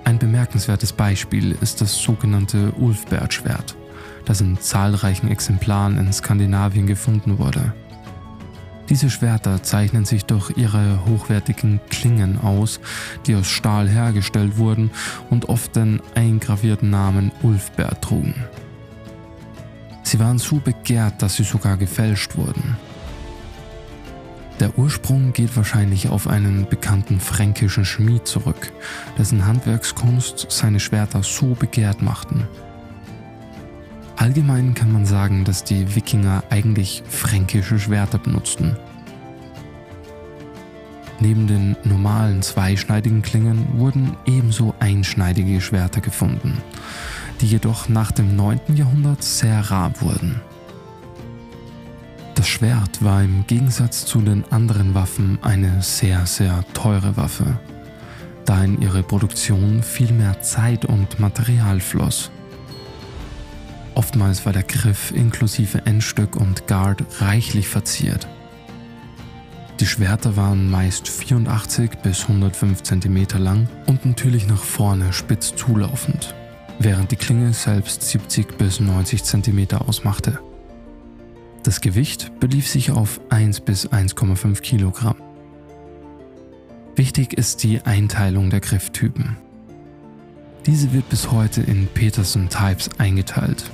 Ein 0.04 0.20
bemerkenswertes 0.20 0.94
Beispiel 0.94 1.58
ist 1.60 1.82
das 1.82 2.00
sogenannte 2.00 2.72
Ulfbert-Schwert, 2.74 3.76
das 4.26 4.42
in 4.42 4.62
zahlreichen 4.62 5.32
Exemplaren 5.32 5.98
in 5.98 6.14
Skandinavien 6.14 6.86
gefunden 6.86 7.40
wurde. 7.40 7.74
Diese 8.90 9.10
Schwerter 9.10 9.64
zeichnen 9.64 10.06
sich 10.06 10.26
durch 10.26 10.56
ihre 10.56 11.06
hochwertigen 11.06 11.82
Klingen 11.90 12.40
aus, 12.40 12.80
die 13.26 13.36
aus 13.36 13.48
Stahl 13.48 13.90
hergestellt 13.90 14.58
wurden 14.58 14.92
und 15.30 15.50
oft 15.50 15.76
den 15.76 16.02
eingravierten 16.16 16.90
Namen 16.90 17.32
Ulfbert 17.44 18.02
trugen. 18.02 18.36
Sie 20.04 20.20
waren 20.20 20.40
so 20.40 20.58
begehrt, 20.58 21.22
dass 21.22 21.36
sie 21.36 21.44
sogar 21.44 21.76
gefälscht 21.76 22.38
wurden. 22.38 22.78
Der 24.62 24.80
Ursprung 24.80 25.34
geht 25.34 25.56
wahrscheinlich 25.56 26.10
auf 26.10 26.28
einen 26.28 26.68
bekannten 26.68 27.20
fränkischen 27.20 27.86
Schmied 27.86 28.26
zurück, 28.26 28.72
dessen 29.18 29.46
Handwerkskunst 29.46 30.48
seine 30.50 30.80
Schwerter 30.80 31.22
so 31.24 31.56
begehrt 31.56 32.02
machten. 32.02 32.48
Allgemein 34.18 34.74
kann 34.74 34.92
man 34.92 35.06
sagen, 35.06 35.44
dass 35.44 35.64
die 35.64 35.96
Wikinger 35.96 36.44
eigentlich 36.50 37.04
fränkische 37.08 37.78
Schwerter 37.78 38.18
benutzten. 38.18 38.76
Neben 41.20 41.46
den 41.46 41.76
normalen 41.84 42.42
zweischneidigen 42.42 43.22
Klingen 43.22 43.68
wurden 43.78 44.18
ebenso 44.26 44.74
einschneidige 44.80 45.62
Schwerter 45.62 46.02
gefunden, 46.02 46.58
die 47.42 47.48
jedoch 47.48 47.90
nach 47.90 48.12
dem 48.12 48.36
9. 48.36 48.76
Jahrhundert 48.76 49.24
sehr 49.24 49.60
rar 49.70 49.92
wurden. 50.02 50.42
Das 52.34 52.48
Schwert 52.48 53.04
war 53.04 53.22
im 53.22 53.46
Gegensatz 53.46 54.06
zu 54.06 54.22
den 54.22 54.44
anderen 54.52 54.96
Waffen 54.96 55.38
eine 55.44 55.84
sehr, 55.84 56.26
sehr 56.26 56.64
teure 56.74 57.18
Waffe, 57.18 57.60
da 58.46 58.64
in 58.64 58.82
ihre 58.82 59.04
Produktion 59.04 59.84
viel 59.84 60.12
mehr 60.12 60.42
Zeit 60.42 60.86
und 60.86 61.20
Material 61.20 61.80
floss. 61.80 62.32
Oftmals 63.98 64.46
war 64.46 64.54
der 64.54 64.62
Griff 64.62 65.10
inklusive 65.10 65.88
Endstück 65.88 66.36
und 66.36 66.68
Guard 66.68 67.04
reichlich 67.20 67.68
verziert. 67.68 68.28
Die 69.80 69.88
Schwerter 69.88 70.38
waren 70.38 70.70
meist 70.70 71.08
84 71.08 71.90
bis 72.04 72.22
105 72.30 72.84
cm 72.84 73.26
lang 73.40 73.68
und 73.88 74.06
natürlich 74.06 74.46
nach 74.46 74.62
vorne 74.62 75.14
spitz 75.14 75.56
zulaufend, 75.56 76.36
während 76.78 77.10
die 77.10 77.16
Klinge 77.16 77.54
selbst 77.54 78.04
70 78.04 78.60
bis 78.60 78.80
90 78.80 79.24
cm 79.24 79.68
ausmachte. 79.80 80.42
Das 81.64 81.82
Gewicht 81.82 82.40
belief 82.40 82.68
sich 82.68 82.92
auf 82.92 83.20
1 83.30 83.62
bis 83.62 83.90
1,5 83.90 84.62
Kilogramm. 84.62 85.16
Wichtig 86.96 87.34
ist 87.34 87.64
die 87.64 87.82
Einteilung 87.82 88.52
der 88.52 88.60
Grifftypen. 88.60 89.38
Diese 90.68 90.94
wird 90.94 91.10
bis 91.10 91.32
heute 91.32 91.62
in 91.62 91.88
Peterson 91.88 92.48
Types 92.50 92.90
eingeteilt, 93.00 93.72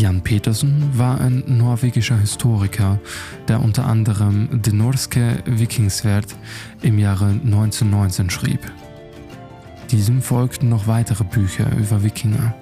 Jan 0.00 0.22
Petersen 0.22 0.88
war 0.96 1.20
ein 1.20 1.44
norwegischer 1.46 2.16
Historiker, 2.16 2.98
der 3.48 3.60
unter 3.60 3.84
anderem 3.84 4.62
De 4.62 4.72
Norske 4.72 5.42
Vikingsverd 5.44 6.24
im 6.80 6.98
Jahre 6.98 7.26
1919 7.26 8.30
schrieb. 8.30 8.60
Diesem 9.90 10.22
folgten 10.22 10.70
noch 10.70 10.86
weitere 10.86 11.22
Bücher 11.24 11.70
über 11.76 12.02
Wikinger. 12.02 12.54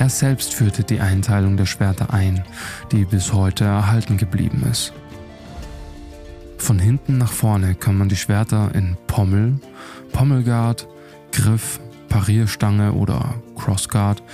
Er 0.00 0.08
selbst 0.08 0.52
führte 0.52 0.82
die 0.82 0.98
Einteilung 0.98 1.56
der 1.56 1.66
Schwerter 1.66 2.12
ein, 2.12 2.42
die 2.90 3.04
bis 3.04 3.32
heute 3.32 3.62
erhalten 3.62 4.16
geblieben 4.16 4.64
ist. 4.68 4.92
Von 6.58 6.80
hinten 6.80 7.18
nach 7.18 7.30
vorne 7.30 7.76
kann 7.76 7.96
man 7.96 8.08
die 8.08 8.16
Schwerter 8.16 8.74
in 8.74 8.96
Pommel, 9.06 9.60
Pommelguard, 10.10 10.88
Griff, 11.30 11.78
Parierstange 12.08 12.94
oder 12.94 13.36
Crossguard 13.54 14.24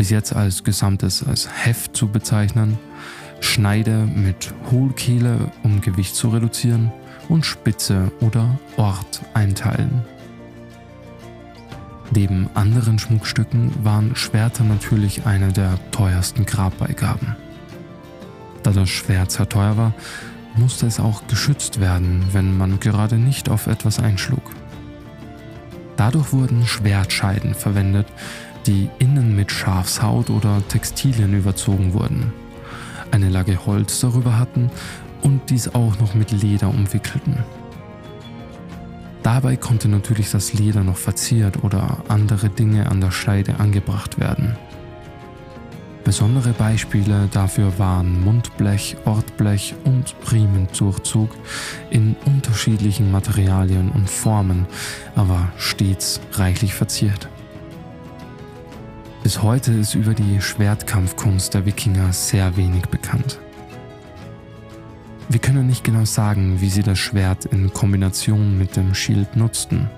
bis 0.00 0.08
jetzt 0.08 0.34
als 0.34 0.64
Gesamtes 0.64 1.22
als 1.22 1.46
Heft 1.46 1.94
zu 1.94 2.08
bezeichnen, 2.08 2.78
Schneide 3.40 4.06
mit 4.06 4.54
Hohlkehle, 4.70 5.52
um 5.62 5.82
Gewicht 5.82 6.14
zu 6.14 6.30
reduzieren, 6.30 6.90
und 7.28 7.44
Spitze 7.44 8.10
oder 8.22 8.58
Ort 8.78 9.20
einteilen. 9.34 10.00
Neben 12.14 12.48
anderen 12.54 12.98
Schmuckstücken 12.98 13.72
waren 13.84 14.16
Schwerter 14.16 14.64
natürlich 14.64 15.26
eine 15.26 15.52
der 15.52 15.78
teuersten 15.90 16.46
Grabbeigaben. 16.46 17.36
Da 18.62 18.70
das 18.70 18.88
Schwert 18.88 19.30
sehr 19.30 19.50
teuer 19.50 19.76
war, 19.76 19.92
musste 20.56 20.86
es 20.86 20.98
auch 20.98 21.26
geschützt 21.26 21.78
werden, 21.78 22.24
wenn 22.32 22.56
man 22.56 22.80
gerade 22.80 23.18
nicht 23.18 23.50
auf 23.50 23.66
etwas 23.66 23.98
einschlug. 23.98 24.50
Dadurch 25.98 26.32
wurden 26.32 26.66
Schwertscheiden 26.66 27.52
verwendet, 27.52 28.06
die 28.66 28.88
innen 28.98 29.34
mit 29.36 29.50
Schafshaut 29.50 30.30
oder 30.30 30.62
Textilien 30.68 31.34
überzogen 31.34 31.92
wurden, 31.94 32.32
eine 33.10 33.28
Lage 33.28 33.66
Holz 33.66 34.00
darüber 34.00 34.38
hatten 34.38 34.70
und 35.22 35.50
dies 35.50 35.74
auch 35.74 35.98
noch 35.98 36.14
mit 36.14 36.30
Leder 36.32 36.68
umwickelten. 36.68 37.38
Dabei 39.22 39.56
konnte 39.56 39.88
natürlich 39.88 40.30
das 40.30 40.54
Leder 40.54 40.82
noch 40.82 40.96
verziert 40.96 41.62
oder 41.62 41.98
andere 42.08 42.48
Dinge 42.48 42.90
an 42.90 43.00
der 43.00 43.10
Scheide 43.10 43.60
angebracht 43.60 44.18
werden. 44.18 44.56
Besondere 46.04 46.52
Beispiele 46.54 47.28
dafür 47.30 47.78
waren 47.78 48.24
Mundblech, 48.24 48.96
Ortblech 49.04 49.74
und 49.84 50.14
Riemendurchzug 50.32 51.30
in 51.90 52.16
unterschiedlichen 52.24 53.12
Materialien 53.12 53.90
und 53.90 54.08
Formen, 54.08 54.66
aber 55.14 55.52
stets 55.58 56.20
reichlich 56.32 56.74
verziert. 56.74 57.28
Bis 59.30 59.42
heute 59.42 59.70
ist 59.74 59.94
über 59.94 60.12
die 60.12 60.40
Schwertkampfkunst 60.40 61.54
der 61.54 61.64
Wikinger 61.64 62.12
sehr 62.12 62.56
wenig 62.56 62.86
bekannt. 62.86 63.38
Wir 65.28 65.38
können 65.38 65.68
nicht 65.68 65.84
genau 65.84 66.04
sagen, 66.04 66.60
wie 66.60 66.68
sie 66.68 66.82
das 66.82 66.98
Schwert 66.98 67.44
in 67.44 67.72
Kombination 67.72 68.58
mit 68.58 68.74
dem 68.74 68.92
Schild 68.92 69.36
nutzten. 69.36 69.88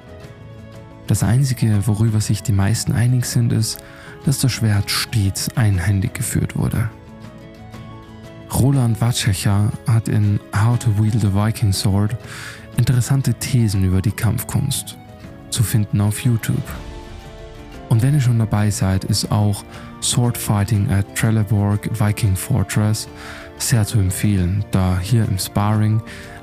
Das 1.07 1.23
Einzige, 1.23 1.87
worüber 1.87 2.21
sich 2.21 2.43
die 2.43 2.53
meisten 2.53 2.93
einig 2.93 3.25
sind, 3.25 3.55
ist, 3.55 3.83
dass 4.27 4.39
das 4.39 4.53
Schwert 4.53 4.91
stets 4.91 5.49
einhändig 5.57 6.13
geführt 6.13 6.55
wurde. 6.55 6.91
Roland 8.53 9.01
Watschecher 9.01 9.73
hat 9.87 10.09
in 10.09 10.41
How 10.55 10.79
to 10.79 10.91
Wield 10.99 11.25
a 11.25 11.33
Viking 11.33 11.73
Sword 11.73 12.19
interessante 12.77 13.33
Thesen 13.33 13.83
über 13.83 14.03
die 14.03 14.13
Kampfkunst 14.13 14.99
zu 15.49 15.63
finden 15.63 16.03
auf 16.03 16.21
YouTube. 16.21 16.63
Und 17.93 18.01
wenn 18.01 18.15
ihr 18.15 18.23
schon 18.23 18.39
dabei 18.39 18.71
seid, 18.71 19.05
ist 19.05 19.31
auch 19.31 19.67
Swordfighting 20.03 20.91
at 20.91 21.15
Trelleborg 21.15 21.91
Viking 22.01 22.35
Fortress 22.35 23.07
sehr 23.59 23.85
zu 23.85 23.99
empfehlen, 23.99 24.65
da 24.71 24.99
hier 24.99 25.29
im 25.29 25.39
Sparring 25.39 26.03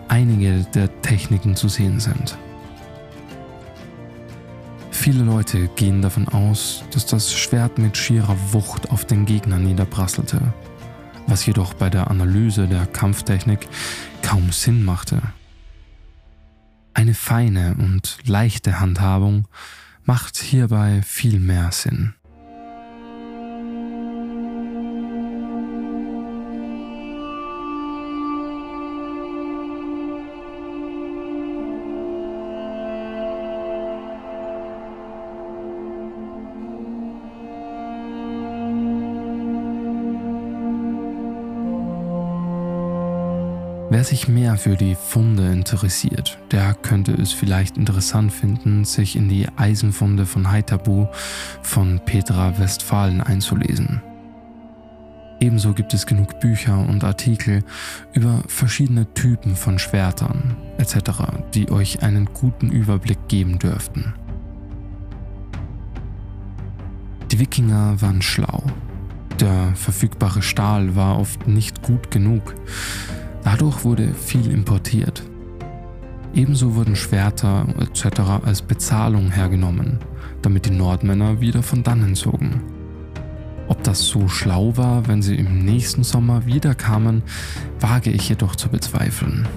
einige 0.09 0.63
der 0.75 1.01
Techniken 1.01 1.55
zu 1.55 1.67
sehen 1.67 1.99
sind. 1.99 2.37
Viele 4.91 5.23
Leute 5.23 5.69
gehen 5.69 6.03
davon 6.03 6.27
aus, 6.27 6.83
dass 6.91 7.07
das 7.07 7.33
Schwert 7.33 7.79
mit 7.79 7.97
schierer 7.97 8.37
Wucht 8.51 8.91
auf 8.91 9.05
den 9.05 9.25
Gegner 9.25 9.57
niederprasselte, 9.57 10.53
was 11.25 11.47
jedoch 11.47 11.73
bei 11.73 11.89
der 11.89 12.11
Analyse 12.11 12.67
der 12.67 12.85
Kampftechnik 12.85 13.67
kaum 14.21 14.51
Sinn 14.51 14.85
machte. 14.85 15.19
Eine 16.93 17.15
feine 17.15 17.73
und 17.79 18.19
leichte 18.27 18.79
Handhabung 18.79 19.47
macht 20.09 20.39
hierbei 20.39 21.03
viel 21.03 21.39
mehr 21.39 21.71
Sinn. 21.71 22.15
Wer 43.91 44.03
sich 44.03 44.27
mehr 44.27 44.55
für 44.55 44.75
die 44.75 44.93
Funde 44.93 45.51
interessiert, 45.51 46.37
der 46.51 46.75
könnte 46.75 47.11
es 47.13 47.33
vielleicht 47.33 47.75
interessant 47.75 48.31
finden, 48.31 48.85
sich 48.85 49.15
in 49.15 49.29
die 49.29 49.47
Eisenfunde 49.57 50.27
von 50.27 50.51
Haitabu 50.51 51.07
von 51.63 51.99
Petra 52.05 52.59
Westphalen 52.59 53.19
einzulesen. 53.19 54.03
Ebenso 55.39 55.73
gibt 55.73 55.95
es 55.95 56.05
genug 56.05 56.39
Bücher 56.39 56.77
und 56.87 57.03
Artikel 57.03 57.63
über 58.13 58.43
verschiedene 58.47 59.11
Typen 59.15 59.55
von 59.55 59.79
Schwertern 59.79 60.55
etc., 60.77 60.99
die 61.55 61.71
euch 61.71 62.03
einen 62.03 62.25
guten 62.25 62.69
Überblick 62.69 63.27
geben 63.27 63.57
dürften. 63.57 64.13
Die 67.31 67.39
Wikinger 67.39 67.99
waren 68.01 68.21
schlau. 68.21 68.61
Der 69.39 69.73
verfügbare 69.73 70.43
Stahl 70.43 70.95
war 70.95 71.17
oft 71.17 71.47
nicht 71.47 71.81
gut 71.81 72.11
genug. 72.11 72.53
Dadurch 73.43 73.83
wurde 73.83 74.13
viel 74.13 74.51
importiert. 74.51 75.23
Ebenso 76.33 76.75
wurden 76.75 76.95
Schwerter 76.95 77.65
etc. 77.79 78.19
als 78.45 78.61
Bezahlung 78.61 79.31
hergenommen, 79.31 79.99
damit 80.41 80.65
die 80.65 80.71
Nordmänner 80.71 81.41
wieder 81.41 81.63
von 81.63 81.83
dannen 81.83 82.15
zogen. 82.15 82.61
Ob 83.67 83.83
das 83.83 84.07
so 84.07 84.27
schlau 84.27 84.75
war, 84.77 85.07
wenn 85.07 85.21
sie 85.21 85.35
im 85.35 85.63
nächsten 85.63 86.03
Sommer 86.03 86.45
wiederkamen, 86.45 87.23
wage 87.79 88.09
ich 88.09 88.29
jedoch 88.29 88.55
zu 88.55 88.69
bezweifeln. 88.69 89.47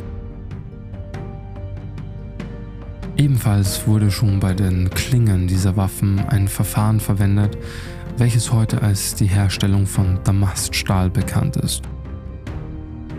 Ebenfalls 3.17 3.87
wurde 3.87 4.11
schon 4.11 4.41
bei 4.41 4.55
den 4.55 4.91
Klingen 4.91 5.47
dieser 5.47 5.77
Waffen 5.77 6.21
ein 6.29 6.49
Verfahren 6.49 7.01
verwendet, 7.01 7.59
welches 8.17 8.53
heute 8.53 8.83
als 8.83 9.15
die 9.15 9.27
Herstellung 9.27 9.87
von 9.87 10.19
Damaststahl 10.25 11.11
bekannt 11.11 11.57
ist. 11.57 11.83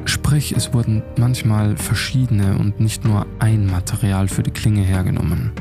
Sprich, 0.06 0.54
es 0.56 0.74
wurden 0.74 1.04
manchmal 1.18 1.78
verschiedene 1.78 2.58
und 2.58 2.80
nicht 2.80 3.06
nur 3.06 3.26
ein 3.40 3.66
Material 3.66 4.28
für 4.28 4.44
die 4.44 4.52
Klinge 4.52 4.82
hergenommen. 4.82 5.52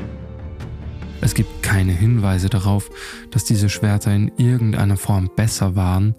Es 1.21 1.35
gibt 1.35 1.63
keine 1.63 1.93
Hinweise 1.93 2.49
darauf, 2.49 2.89
dass 3.31 3.45
diese 3.45 3.69
Schwerter 3.69 4.13
in 4.13 4.31
irgendeiner 4.37 4.97
Form 4.97 5.29
besser 5.33 5.75
waren, 5.77 6.15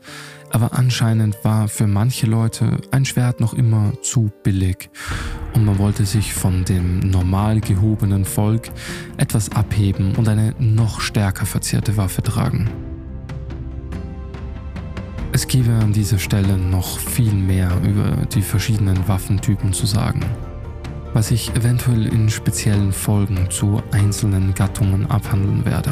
aber 0.51 0.73
anscheinend 0.73 1.37
war 1.45 1.69
für 1.69 1.87
manche 1.87 2.27
Leute 2.27 2.79
ein 2.91 3.05
Schwert 3.05 3.39
noch 3.41 3.53
immer 3.53 3.93
zu 4.03 4.31
billig 4.43 4.89
und 5.53 5.67
man 5.67 5.79
wollte 5.79 6.07
sich 6.07 6.33
von 6.33 6.65
dem 6.65 7.01
normal 7.01 7.61
gehobenen 7.61 8.25
Volk 8.25 8.71
etwas 9.19 9.51
abheben 9.51 10.15
und 10.17 10.29
eine 10.29 10.55
noch 10.59 11.01
stärker 11.01 11.45
verzierte 11.45 11.97
Waffe 11.99 12.23
tragen. 12.23 12.94
Es 15.35 15.49
gäbe 15.49 15.73
an 15.73 15.93
dieser 15.93 16.21
Stelle 16.21 16.57
noch 16.57 16.97
viel 16.97 17.35
mehr 17.35 17.69
über 17.83 18.25
die 18.33 18.41
verschiedenen 18.41 19.09
Waffentypen 19.09 19.73
zu 19.73 19.85
sagen, 19.85 20.21
was 21.13 21.33
ich 21.33 21.53
eventuell 21.57 22.07
in 22.07 22.31
speziellen 22.31 22.93
Folgen 22.93 23.51
zu 23.51 23.83
einzelnen 23.91 24.55
Gattungen 24.55 25.11
abhandeln 25.11 25.65
werde. 25.65 25.91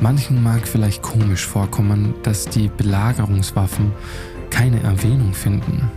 Manchen 0.00 0.42
mag 0.42 0.66
vielleicht 0.66 1.02
komisch 1.02 1.46
vorkommen, 1.46 2.14
dass 2.22 2.46
die 2.46 2.68
Belagerungswaffen 2.68 3.92
keine 4.48 4.82
Erwähnung 4.82 5.34
finden. 5.34 5.90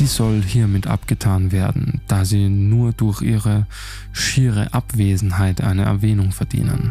Dies 0.00 0.16
soll 0.16 0.42
hiermit 0.42 0.88
abgetan 0.88 1.52
werden, 1.52 2.00
da 2.08 2.24
sie 2.24 2.48
nur 2.48 2.94
durch 2.94 3.22
ihre 3.22 3.68
schiere 4.12 4.74
Abwesenheit 4.74 5.60
eine 5.60 5.84
Erwähnung 5.84 6.32
verdienen. 6.32 6.90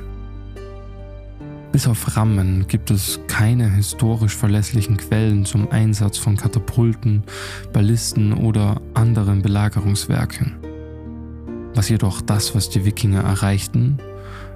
Bis 1.73 1.87
auf 1.87 2.15
Rammen 2.15 2.67
gibt 2.67 2.91
es 2.91 3.19
keine 3.27 3.67
historisch 3.67 4.35
verlässlichen 4.35 4.95
Quellen 4.95 5.43
zum 5.43 5.71
Einsatz 5.71 6.19
von 6.19 6.37
Katapulten, 6.37 7.23
Ballisten 7.73 8.31
oder 8.31 8.79
anderen 8.93 9.41
Belagerungswerken. 9.41 10.53
Was 11.73 11.89
jedoch 11.89 12.21
das, 12.21 12.53
was 12.53 12.69
die 12.69 12.85
Wikinger 12.85 13.23
erreichten, 13.23 13.97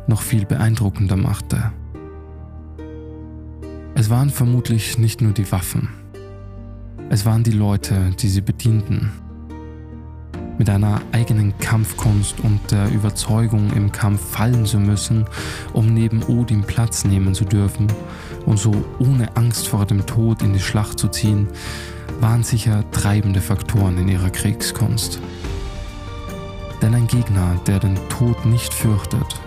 noch 0.05 0.21
viel 0.21 0.45
beeindruckender 0.45 1.15
machte. 1.15 1.71
Es 3.95 4.11
waren 4.11 4.29
vermutlich 4.29 4.99
nicht 4.99 5.19
nur 5.19 5.31
die 5.31 5.51
Waffen, 5.51 5.89
es 7.09 7.25
waren 7.25 7.43
die 7.43 7.51
Leute, 7.51 8.11
die 8.19 8.29
sie 8.29 8.41
bedienten 8.41 9.11
mit 10.57 10.69
einer 10.69 11.01
eigenen 11.11 11.57
Kampfkunst 11.59 12.39
und 12.41 12.59
der 12.71 12.91
Überzeugung, 12.91 13.71
im 13.73 13.91
Kampf 13.91 14.21
fallen 14.31 14.65
zu 14.65 14.79
müssen, 14.79 15.25
um 15.73 15.93
neben 15.93 16.23
Odin 16.23 16.63
Platz 16.63 17.05
nehmen 17.05 17.33
zu 17.33 17.45
dürfen 17.45 17.87
und 18.45 18.57
so 18.57 18.73
ohne 18.99 19.35
Angst 19.35 19.67
vor 19.67 19.85
dem 19.85 20.05
Tod 20.05 20.41
in 20.41 20.53
die 20.53 20.59
Schlacht 20.59 20.99
zu 20.99 21.07
ziehen, 21.09 21.47
waren 22.19 22.43
sicher 22.43 22.89
treibende 22.91 23.41
Faktoren 23.41 23.97
in 23.97 24.07
ihrer 24.07 24.29
Kriegskunst. 24.29 25.19
Denn 26.81 26.93
ein 26.93 27.07
Gegner, 27.07 27.59
der 27.65 27.79
den 27.79 27.97
Tod 28.09 28.45
nicht 28.45 28.73
fürchtet, 28.73 29.39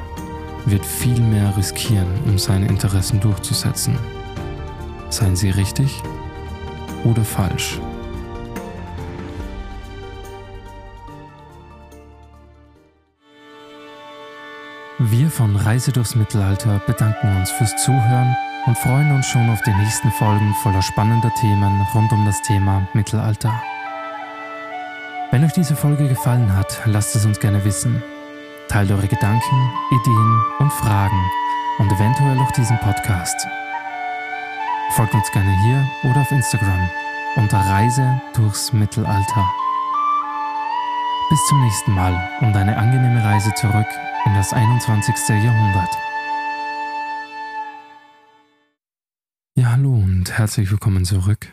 wird 0.66 0.84
viel 0.84 1.20
mehr 1.20 1.56
riskieren, 1.56 2.08
um 2.26 2.38
seine 2.38 2.66
Interessen 2.66 3.20
durchzusetzen. 3.20 3.96
Seien 5.08 5.36
sie 5.36 5.50
richtig 5.50 6.02
oder 7.04 7.24
falsch. 7.24 7.80
Von 15.30 15.54
Reise 15.54 15.92
durchs 15.92 16.16
Mittelalter 16.16 16.80
bedanken 16.86 17.36
uns 17.36 17.50
fürs 17.52 17.76
Zuhören 17.84 18.34
und 18.66 18.76
freuen 18.78 19.12
uns 19.12 19.26
schon 19.26 19.48
auf 19.48 19.60
die 19.62 19.72
nächsten 19.74 20.10
Folgen 20.12 20.52
voller 20.62 20.82
spannender 20.82 21.32
Themen 21.40 21.86
rund 21.94 22.10
um 22.12 22.24
das 22.26 22.42
Thema 22.42 22.86
Mittelalter. 22.94 23.62
Wenn 25.30 25.44
euch 25.44 25.52
diese 25.52 25.76
Folge 25.76 26.08
gefallen 26.08 26.54
hat, 26.56 26.82
lasst 26.86 27.14
es 27.14 27.24
uns 27.24 27.38
gerne 27.38 27.64
wissen. 27.64 28.02
Teilt 28.68 28.90
eure 28.90 29.06
Gedanken, 29.06 29.70
Ideen 29.92 30.42
und 30.58 30.72
Fragen 30.72 31.30
und 31.78 31.92
eventuell 31.92 32.38
auch 32.38 32.50
diesen 32.52 32.78
Podcast. 32.78 33.46
Folgt 34.92 35.14
uns 35.14 35.30
gerne 35.30 35.56
hier 35.62 36.10
oder 36.10 36.22
auf 36.22 36.30
Instagram 36.32 36.90
unter 37.36 37.58
Reise 37.58 38.20
durchs 38.34 38.72
Mittelalter. 38.72 39.48
Bis 41.30 41.46
zum 41.48 41.60
nächsten 41.62 41.92
Mal 41.92 42.30
und 42.40 42.56
eine 42.56 42.76
angenehme 42.76 43.22
Reise 43.24 43.54
zurück 43.54 43.86
in 44.26 44.34
das 44.34 44.52
21. 44.52 45.14
Jahrhundert. 45.28 45.96
Ja, 49.54 49.72
hallo 49.72 49.94
und 49.94 50.30
herzlich 50.30 50.70
willkommen 50.70 51.04
zurück. 51.04 51.52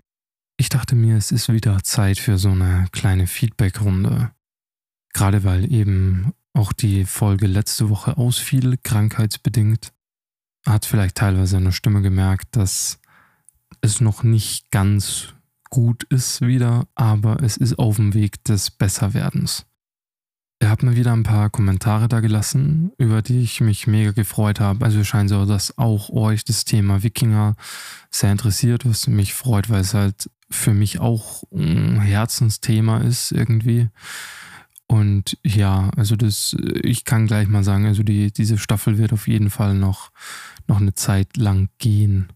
Ich 0.57 0.69
dachte 0.69 0.95
mir, 0.95 1.17
es 1.17 1.31
ist 1.31 1.51
wieder 1.51 1.83
Zeit 1.83 2.17
für 2.17 2.37
so 2.37 2.49
eine 2.49 2.87
kleine 2.91 3.27
Feedback-Runde. 3.27 4.31
Gerade 5.13 5.43
weil 5.43 5.71
eben 5.71 6.33
auch 6.53 6.73
die 6.73 7.05
Folge 7.05 7.47
letzte 7.47 7.89
Woche 7.89 8.17
ausfiel, 8.17 8.77
krankheitsbedingt. 8.83 9.93
Hat 10.65 10.85
vielleicht 10.85 11.15
teilweise 11.15 11.57
eine 11.57 11.71
Stimme 11.71 12.01
gemerkt, 12.01 12.55
dass 12.55 12.99
es 13.81 14.01
noch 14.01 14.23
nicht 14.23 14.71
ganz 14.71 15.33
gut 15.69 16.03
ist 16.05 16.41
wieder, 16.41 16.87
aber 16.95 17.41
es 17.43 17.57
ist 17.57 17.77
auf 17.77 17.97
dem 17.97 18.13
Weg 18.13 18.43
des 18.45 18.71
Besserwerdens. 18.71 19.65
Ihr 20.59 20.69
habt 20.71 20.81
mir 20.81 20.95
wieder 20.95 21.13
ein 21.13 21.23
paar 21.23 21.51
Kommentare 21.51 22.07
da 22.07 22.19
gelassen, 22.19 22.91
über 22.97 23.21
die 23.21 23.41
ich 23.41 23.61
mich 23.61 23.85
mega 23.85 24.11
gefreut 24.11 24.59
habe. 24.59 24.83
Also 24.83 25.03
scheint 25.03 25.29
so, 25.29 25.45
dass 25.45 25.77
auch 25.77 26.09
euch 26.09 26.45
das 26.45 26.65
Thema 26.65 27.03
Wikinger 27.03 27.55
sehr 28.09 28.31
interessiert, 28.31 28.83
was 28.89 29.07
mich 29.07 29.35
freut, 29.35 29.69
weil 29.69 29.81
es 29.81 29.93
halt 29.93 30.31
für 30.49 30.73
mich 30.73 30.99
auch 30.99 31.43
ein 31.53 32.01
Herzensthema 32.01 32.99
ist 32.99 33.31
irgendwie. 33.31 33.89
Und 34.87 35.37
ja, 35.43 35.91
also 35.95 36.15
das, 36.15 36.55
ich 36.81 37.05
kann 37.05 37.27
gleich 37.27 37.47
mal 37.47 37.63
sagen, 37.63 37.85
also 37.85 38.03
die, 38.03 38.31
diese 38.31 38.57
Staffel 38.57 38.97
wird 38.97 39.13
auf 39.13 39.27
jeden 39.27 39.49
Fall 39.49 39.75
noch, 39.75 40.11
noch 40.65 40.79
eine 40.79 40.95
Zeit 40.95 41.37
lang 41.37 41.69
gehen. 41.77 42.29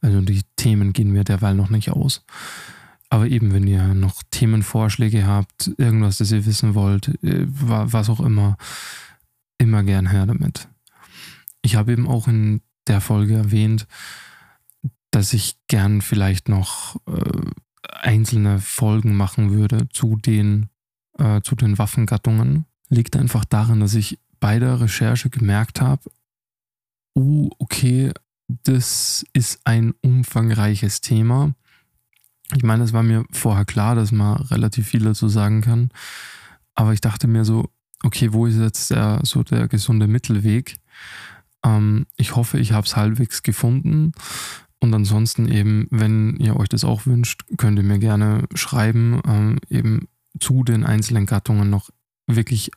Also 0.00 0.20
die 0.20 0.42
Themen 0.56 0.92
gehen 0.92 1.12
mir 1.12 1.22
derweil 1.22 1.54
noch 1.54 1.70
nicht 1.70 1.90
aus. 1.90 2.24
Aber 3.12 3.28
eben, 3.28 3.52
wenn 3.52 3.66
ihr 3.66 3.92
noch 3.92 4.22
Themenvorschläge 4.30 5.26
habt, 5.26 5.70
irgendwas, 5.76 6.16
das 6.16 6.32
ihr 6.32 6.46
wissen 6.46 6.74
wollt, 6.74 7.08
äh, 7.22 7.44
was 7.46 8.08
auch 8.08 8.20
immer, 8.20 8.56
immer 9.58 9.82
gern 9.82 10.06
her 10.06 10.24
damit. 10.24 10.66
Ich 11.60 11.76
habe 11.76 11.92
eben 11.92 12.08
auch 12.08 12.26
in 12.26 12.62
der 12.86 13.02
Folge 13.02 13.34
erwähnt, 13.34 13.86
dass 15.10 15.34
ich 15.34 15.58
gern 15.68 16.00
vielleicht 16.00 16.48
noch 16.48 16.96
äh, 17.06 17.50
einzelne 17.86 18.60
Folgen 18.60 19.14
machen 19.14 19.52
würde 19.52 19.90
zu 19.90 20.16
den, 20.16 20.70
äh, 21.18 21.42
zu 21.42 21.54
den 21.54 21.76
Waffengattungen. 21.76 22.64
Liegt 22.88 23.14
einfach 23.14 23.44
daran, 23.44 23.80
dass 23.80 23.92
ich 23.92 24.20
bei 24.40 24.58
der 24.58 24.80
Recherche 24.80 25.28
gemerkt 25.28 25.82
habe, 25.82 26.10
uh, 27.14 27.50
okay, 27.58 28.14
das 28.48 29.26
ist 29.34 29.60
ein 29.64 29.92
umfangreiches 30.00 31.02
Thema 31.02 31.54
ich 32.54 32.62
meine, 32.62 32.84
es 32.84 32.92
war 32.92 33.02
mir 33.02 33.24
vorher 33.30 33.64
klar, 33.64 33.94
dass 33.94 34.12
man 34.12 34.36
relativ 34.36 34.88
viel 34.88 35.04
dazu 35.04 35.28
sagen 35.28 35.60
kann. 35.60 35.90
Aber 36.74 36.92
ich 36.92 37.00
dachte 37.00 37.28
mir 37.28 37.44
so, 37.44 37.68
okay, 38.02 38.32
wo 38.32 38.46
ist 38.46 38.56
jetzt 38.56 38.90
der, 38.90 39.20
so 39.22 39.42
der 39.42 39.68
gesunde 39.68 40.06
Mittelweg? 40.06 40.76
Ähm, 41.64 42.06
ich 42.16 42.36
hoffe, 42.36 42.58
ich 42.58 42.72
habe 42.72 42.86
es 42.86 42.96
halbwegs 42.96 43.42
gefunden. 43.42 44.12
Und 44.80 44.92
ansonsten 44.94 45.48
eben, 45.48 45.86
wenn 45.90 46.36
ihr 46.36 46.56
euch 46.56 46.68
das 46.68 46.84
auch 46.84 47.06
wünscht, 47.06 47.44
könnt 47.56 47.78
ihr 47.78 47.84
mir 47.84 47.98
gerne 47.98 48.44
schreiben, 48.54 49.20
ähm, 49.26 49.58
eben 49.68 50.08
zu 50.40 50.64
den 50.64 50.84
einzelnen 50.84 51.26
Gattungen 51.26 51.70
noch 51.70 51.90
wirklich 52.26 52.70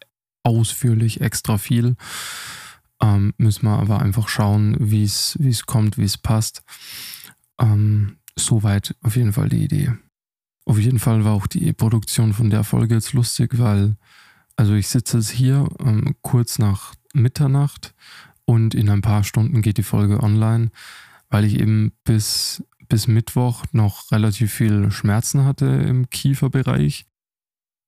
ausführlich 0.43 1.21
extra 1.21 1.57
viel. 1.57 1.95
Ähm, 3.01 3.33
müssen 3.37 3.65
wir 3.65 3.79
aber 3.79 3.99
einfach 3.99 4.27
schauen, 4.27 4.75
wie 4.79 5.03
es 5.03 5.65
kommt, 5.65 5.97
wie 5.97 6.03
es 6.03 6.17
passt. 6.17 6.63
Ähm, 7.59 8.17
Soweit 8.37 8.95
auf 9.01 9.15
jeden 9.15 9.33
Fall 9.33 9.49
die 9.49 9.63
Idee. 9.63 9.93
Auf 10.65 10.79
jeden 10.79 10.99
Fall 10.99 11.23
war 11.23 11.33
auch 11.33 11.47
die 11.47 11.71
Produktion 11.73 12.33
von 12.33 12.49
der 12.49 12.63
Folge 12.63 12.95
jetzt 12.95 13.13
lustig, 13.13 13.57
weil, 13.57 13.97
also 14.55 14.73
ich 14.73 14.87
sitze 14.87 15.17
jetzt 15.17 15.29
hier 15.29 15.67
ähm, 15.79 16.15
kurz 16.21 16.59
nach 16.59 16.95
Mitternacht 17.13 17.93
und 18.45 18.75
in 18.75 18.89
ein 18.89 19.01
paar 19.01 19.23
Stunden 19.23 19.61
geht 19.61 19.77
die 19.77 19.83
Folge 19.83 20.21
online, 20.21 20.71
weil 21.29 21.45
ich 21.45 21.59
eben 21.59 21.93
bis, 22.03 22.63
bis 22.89 23.07
Mittwoch 23.07 23.63
noch 23.71 24.11
relativ 24.11 24.51
viel 24.53 24.91
Schmerzen 24.91 25.45
hatte 25.45 25.65
im 25.65 26.09
Kieferbereich 26.09 27.05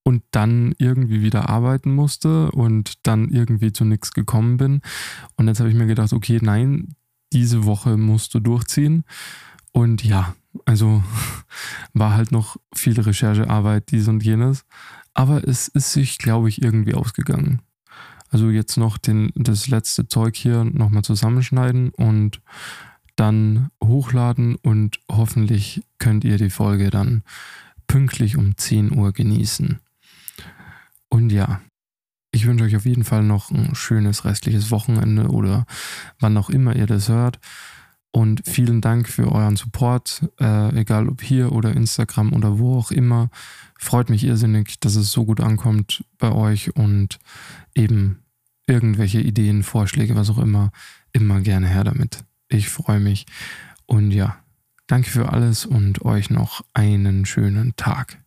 und 0.04 0.24
dann 0.32 0.74
irgendwie 0.78 1.22
wieder 1.22 1.50
arbeiten 1.50 1.94
musste 1.94 2.52
und 2.52 3.06
dann 3.06 3.30
irgendwie 3.30 3.74
zu 3.74 3.84
nichts 3.84 4.14
gekommen 4.14 4.56
bin. 4.56 4.82
Und 5.36 5.48
jetzt 5.48 5.60
habe 5.60 5.70
ich 5.70 5.76
mir 5.76 5.88
gedacht, 5.88 6.14
okay, 6.14 6.40
nein, 6.42 6.96
diese 7.34 7.66
Woche 7.66 7.98
musst 7.98 8.34
du 8.34 8.40
durchziehen. 8.40 9.04
Und 9.78 10.04
ja, 10.04 10.34
also 10.66 11.04
war 11.94 12.16
halt 12.16 12.32
noch 12.32 12.58
viel 12.74 13.00
Recherchearbeit, 13.00 13.92
dies 13.92 14.08
und 14.08 14.24
jenes. 14.24 14.66
Aber 15.14 15.48
es 15.48 15.68
ist 15.68 15.94
sich, 15.94 16.18
glaube 16.18 16.50
ich, 16.50 16.64
irgendwie 16.64 16.96
ausgegangen. 16.96 17.62
Also 18.32 18.50
jetzt 18.50 18.78
noch 18.78 18.98
den, 18.98 19.32
das 19.36 19.68
letzte 19.68 20.08
Zeug 20.08 20.36
hier 20.36 20.64
nochmal 20.64 21.04
zusammenschneiden 21.04 21.92
und 21.92 22.42
dann 23.18 23.70
hochladen 23.84 24.56
und 24.56 25.00
hoffentlich 25.12 25.84
könnt 26.00 26.24
ihr 26.24 26.38
die 26.38 26.50
Folge 26.50 26.90
dann 26.90 27.22
pünktlich 27.86 28.36
um 28.36 28.58
10 28.58 28.98
Uhr 28.98 29.14
genießen. 29.14 29.80
Und 31.10 31.30
ja, 31.30 31.62
Ich 32.32 32.48
wünsche 32.48 32.66
euch 32.66 32.76
auf 32.76 32.86
jeden 32.86 33.04
Fall 33.04 33.22
noch 33.22 33.52
ein 33.52 33.76
schönes 33.76 34.26
restliches 34.26 34.72
Wochenende 34.72 35.28
oder 35.28 35.68
wann 36.20 36.36
auch 36.36 36.50
immer 36.50 36.76
ihr 36.76 36.88
das 36.88 37.10
hört. 37.10 37.40
Und 38.12 38.42
vielen 38.46 38.82
Dank 38.82 39.08
für 39.08 39.32
euren 39.32 39.58
Support, 39.58 40.30
äh, 40.40 40.80
egal 40.80 41.08
ob 41.08 41.22
hier 41.22 41.52
oder 41.52 41.74
Instagram 41.74 42.34
oder 42.34 42.58
wo 42.58 42.78
auch 42.78 42.92
immer. 42.92 43.30
Freut 43.78 44.10
mich 44.10 44.24
irrsinnig, 44.24 44.80
dass 44.80 44.96
es 44.96 45.12
so 45.12 45.26
gut 45.26 45.40
ankommt 45.40 46.04
bei 46.18 46.32
euch 46.32 46.76
und 46.76 47.20
eben 47.76 48.24
irgendwelche 48.66 49.22
Ideen, 49.22 49.64
Vorschläge, 49.64 50.16
was 50.16 50.30
auch 50.30 50.40
immer, 50.40 50.72
immer 51.14 51.42
gerne 51.42 51.68
her 51.68 51.84
damit. 51.84 52.24
Ich 52.50 52.70
freue 52.70 53.00
mich. 53.00 53.26
Und 53.86 54.12
ja, 54.12 54.38
danke 54.88 55.10
für 55.10 55.32
alles 55.32 55.66
und 55.66 56.04
euch 56.04 56.30
noch 56.30 56.62
einen 56.74 57.26
schönen 57.26 57.76
Tag. 57.76 58.27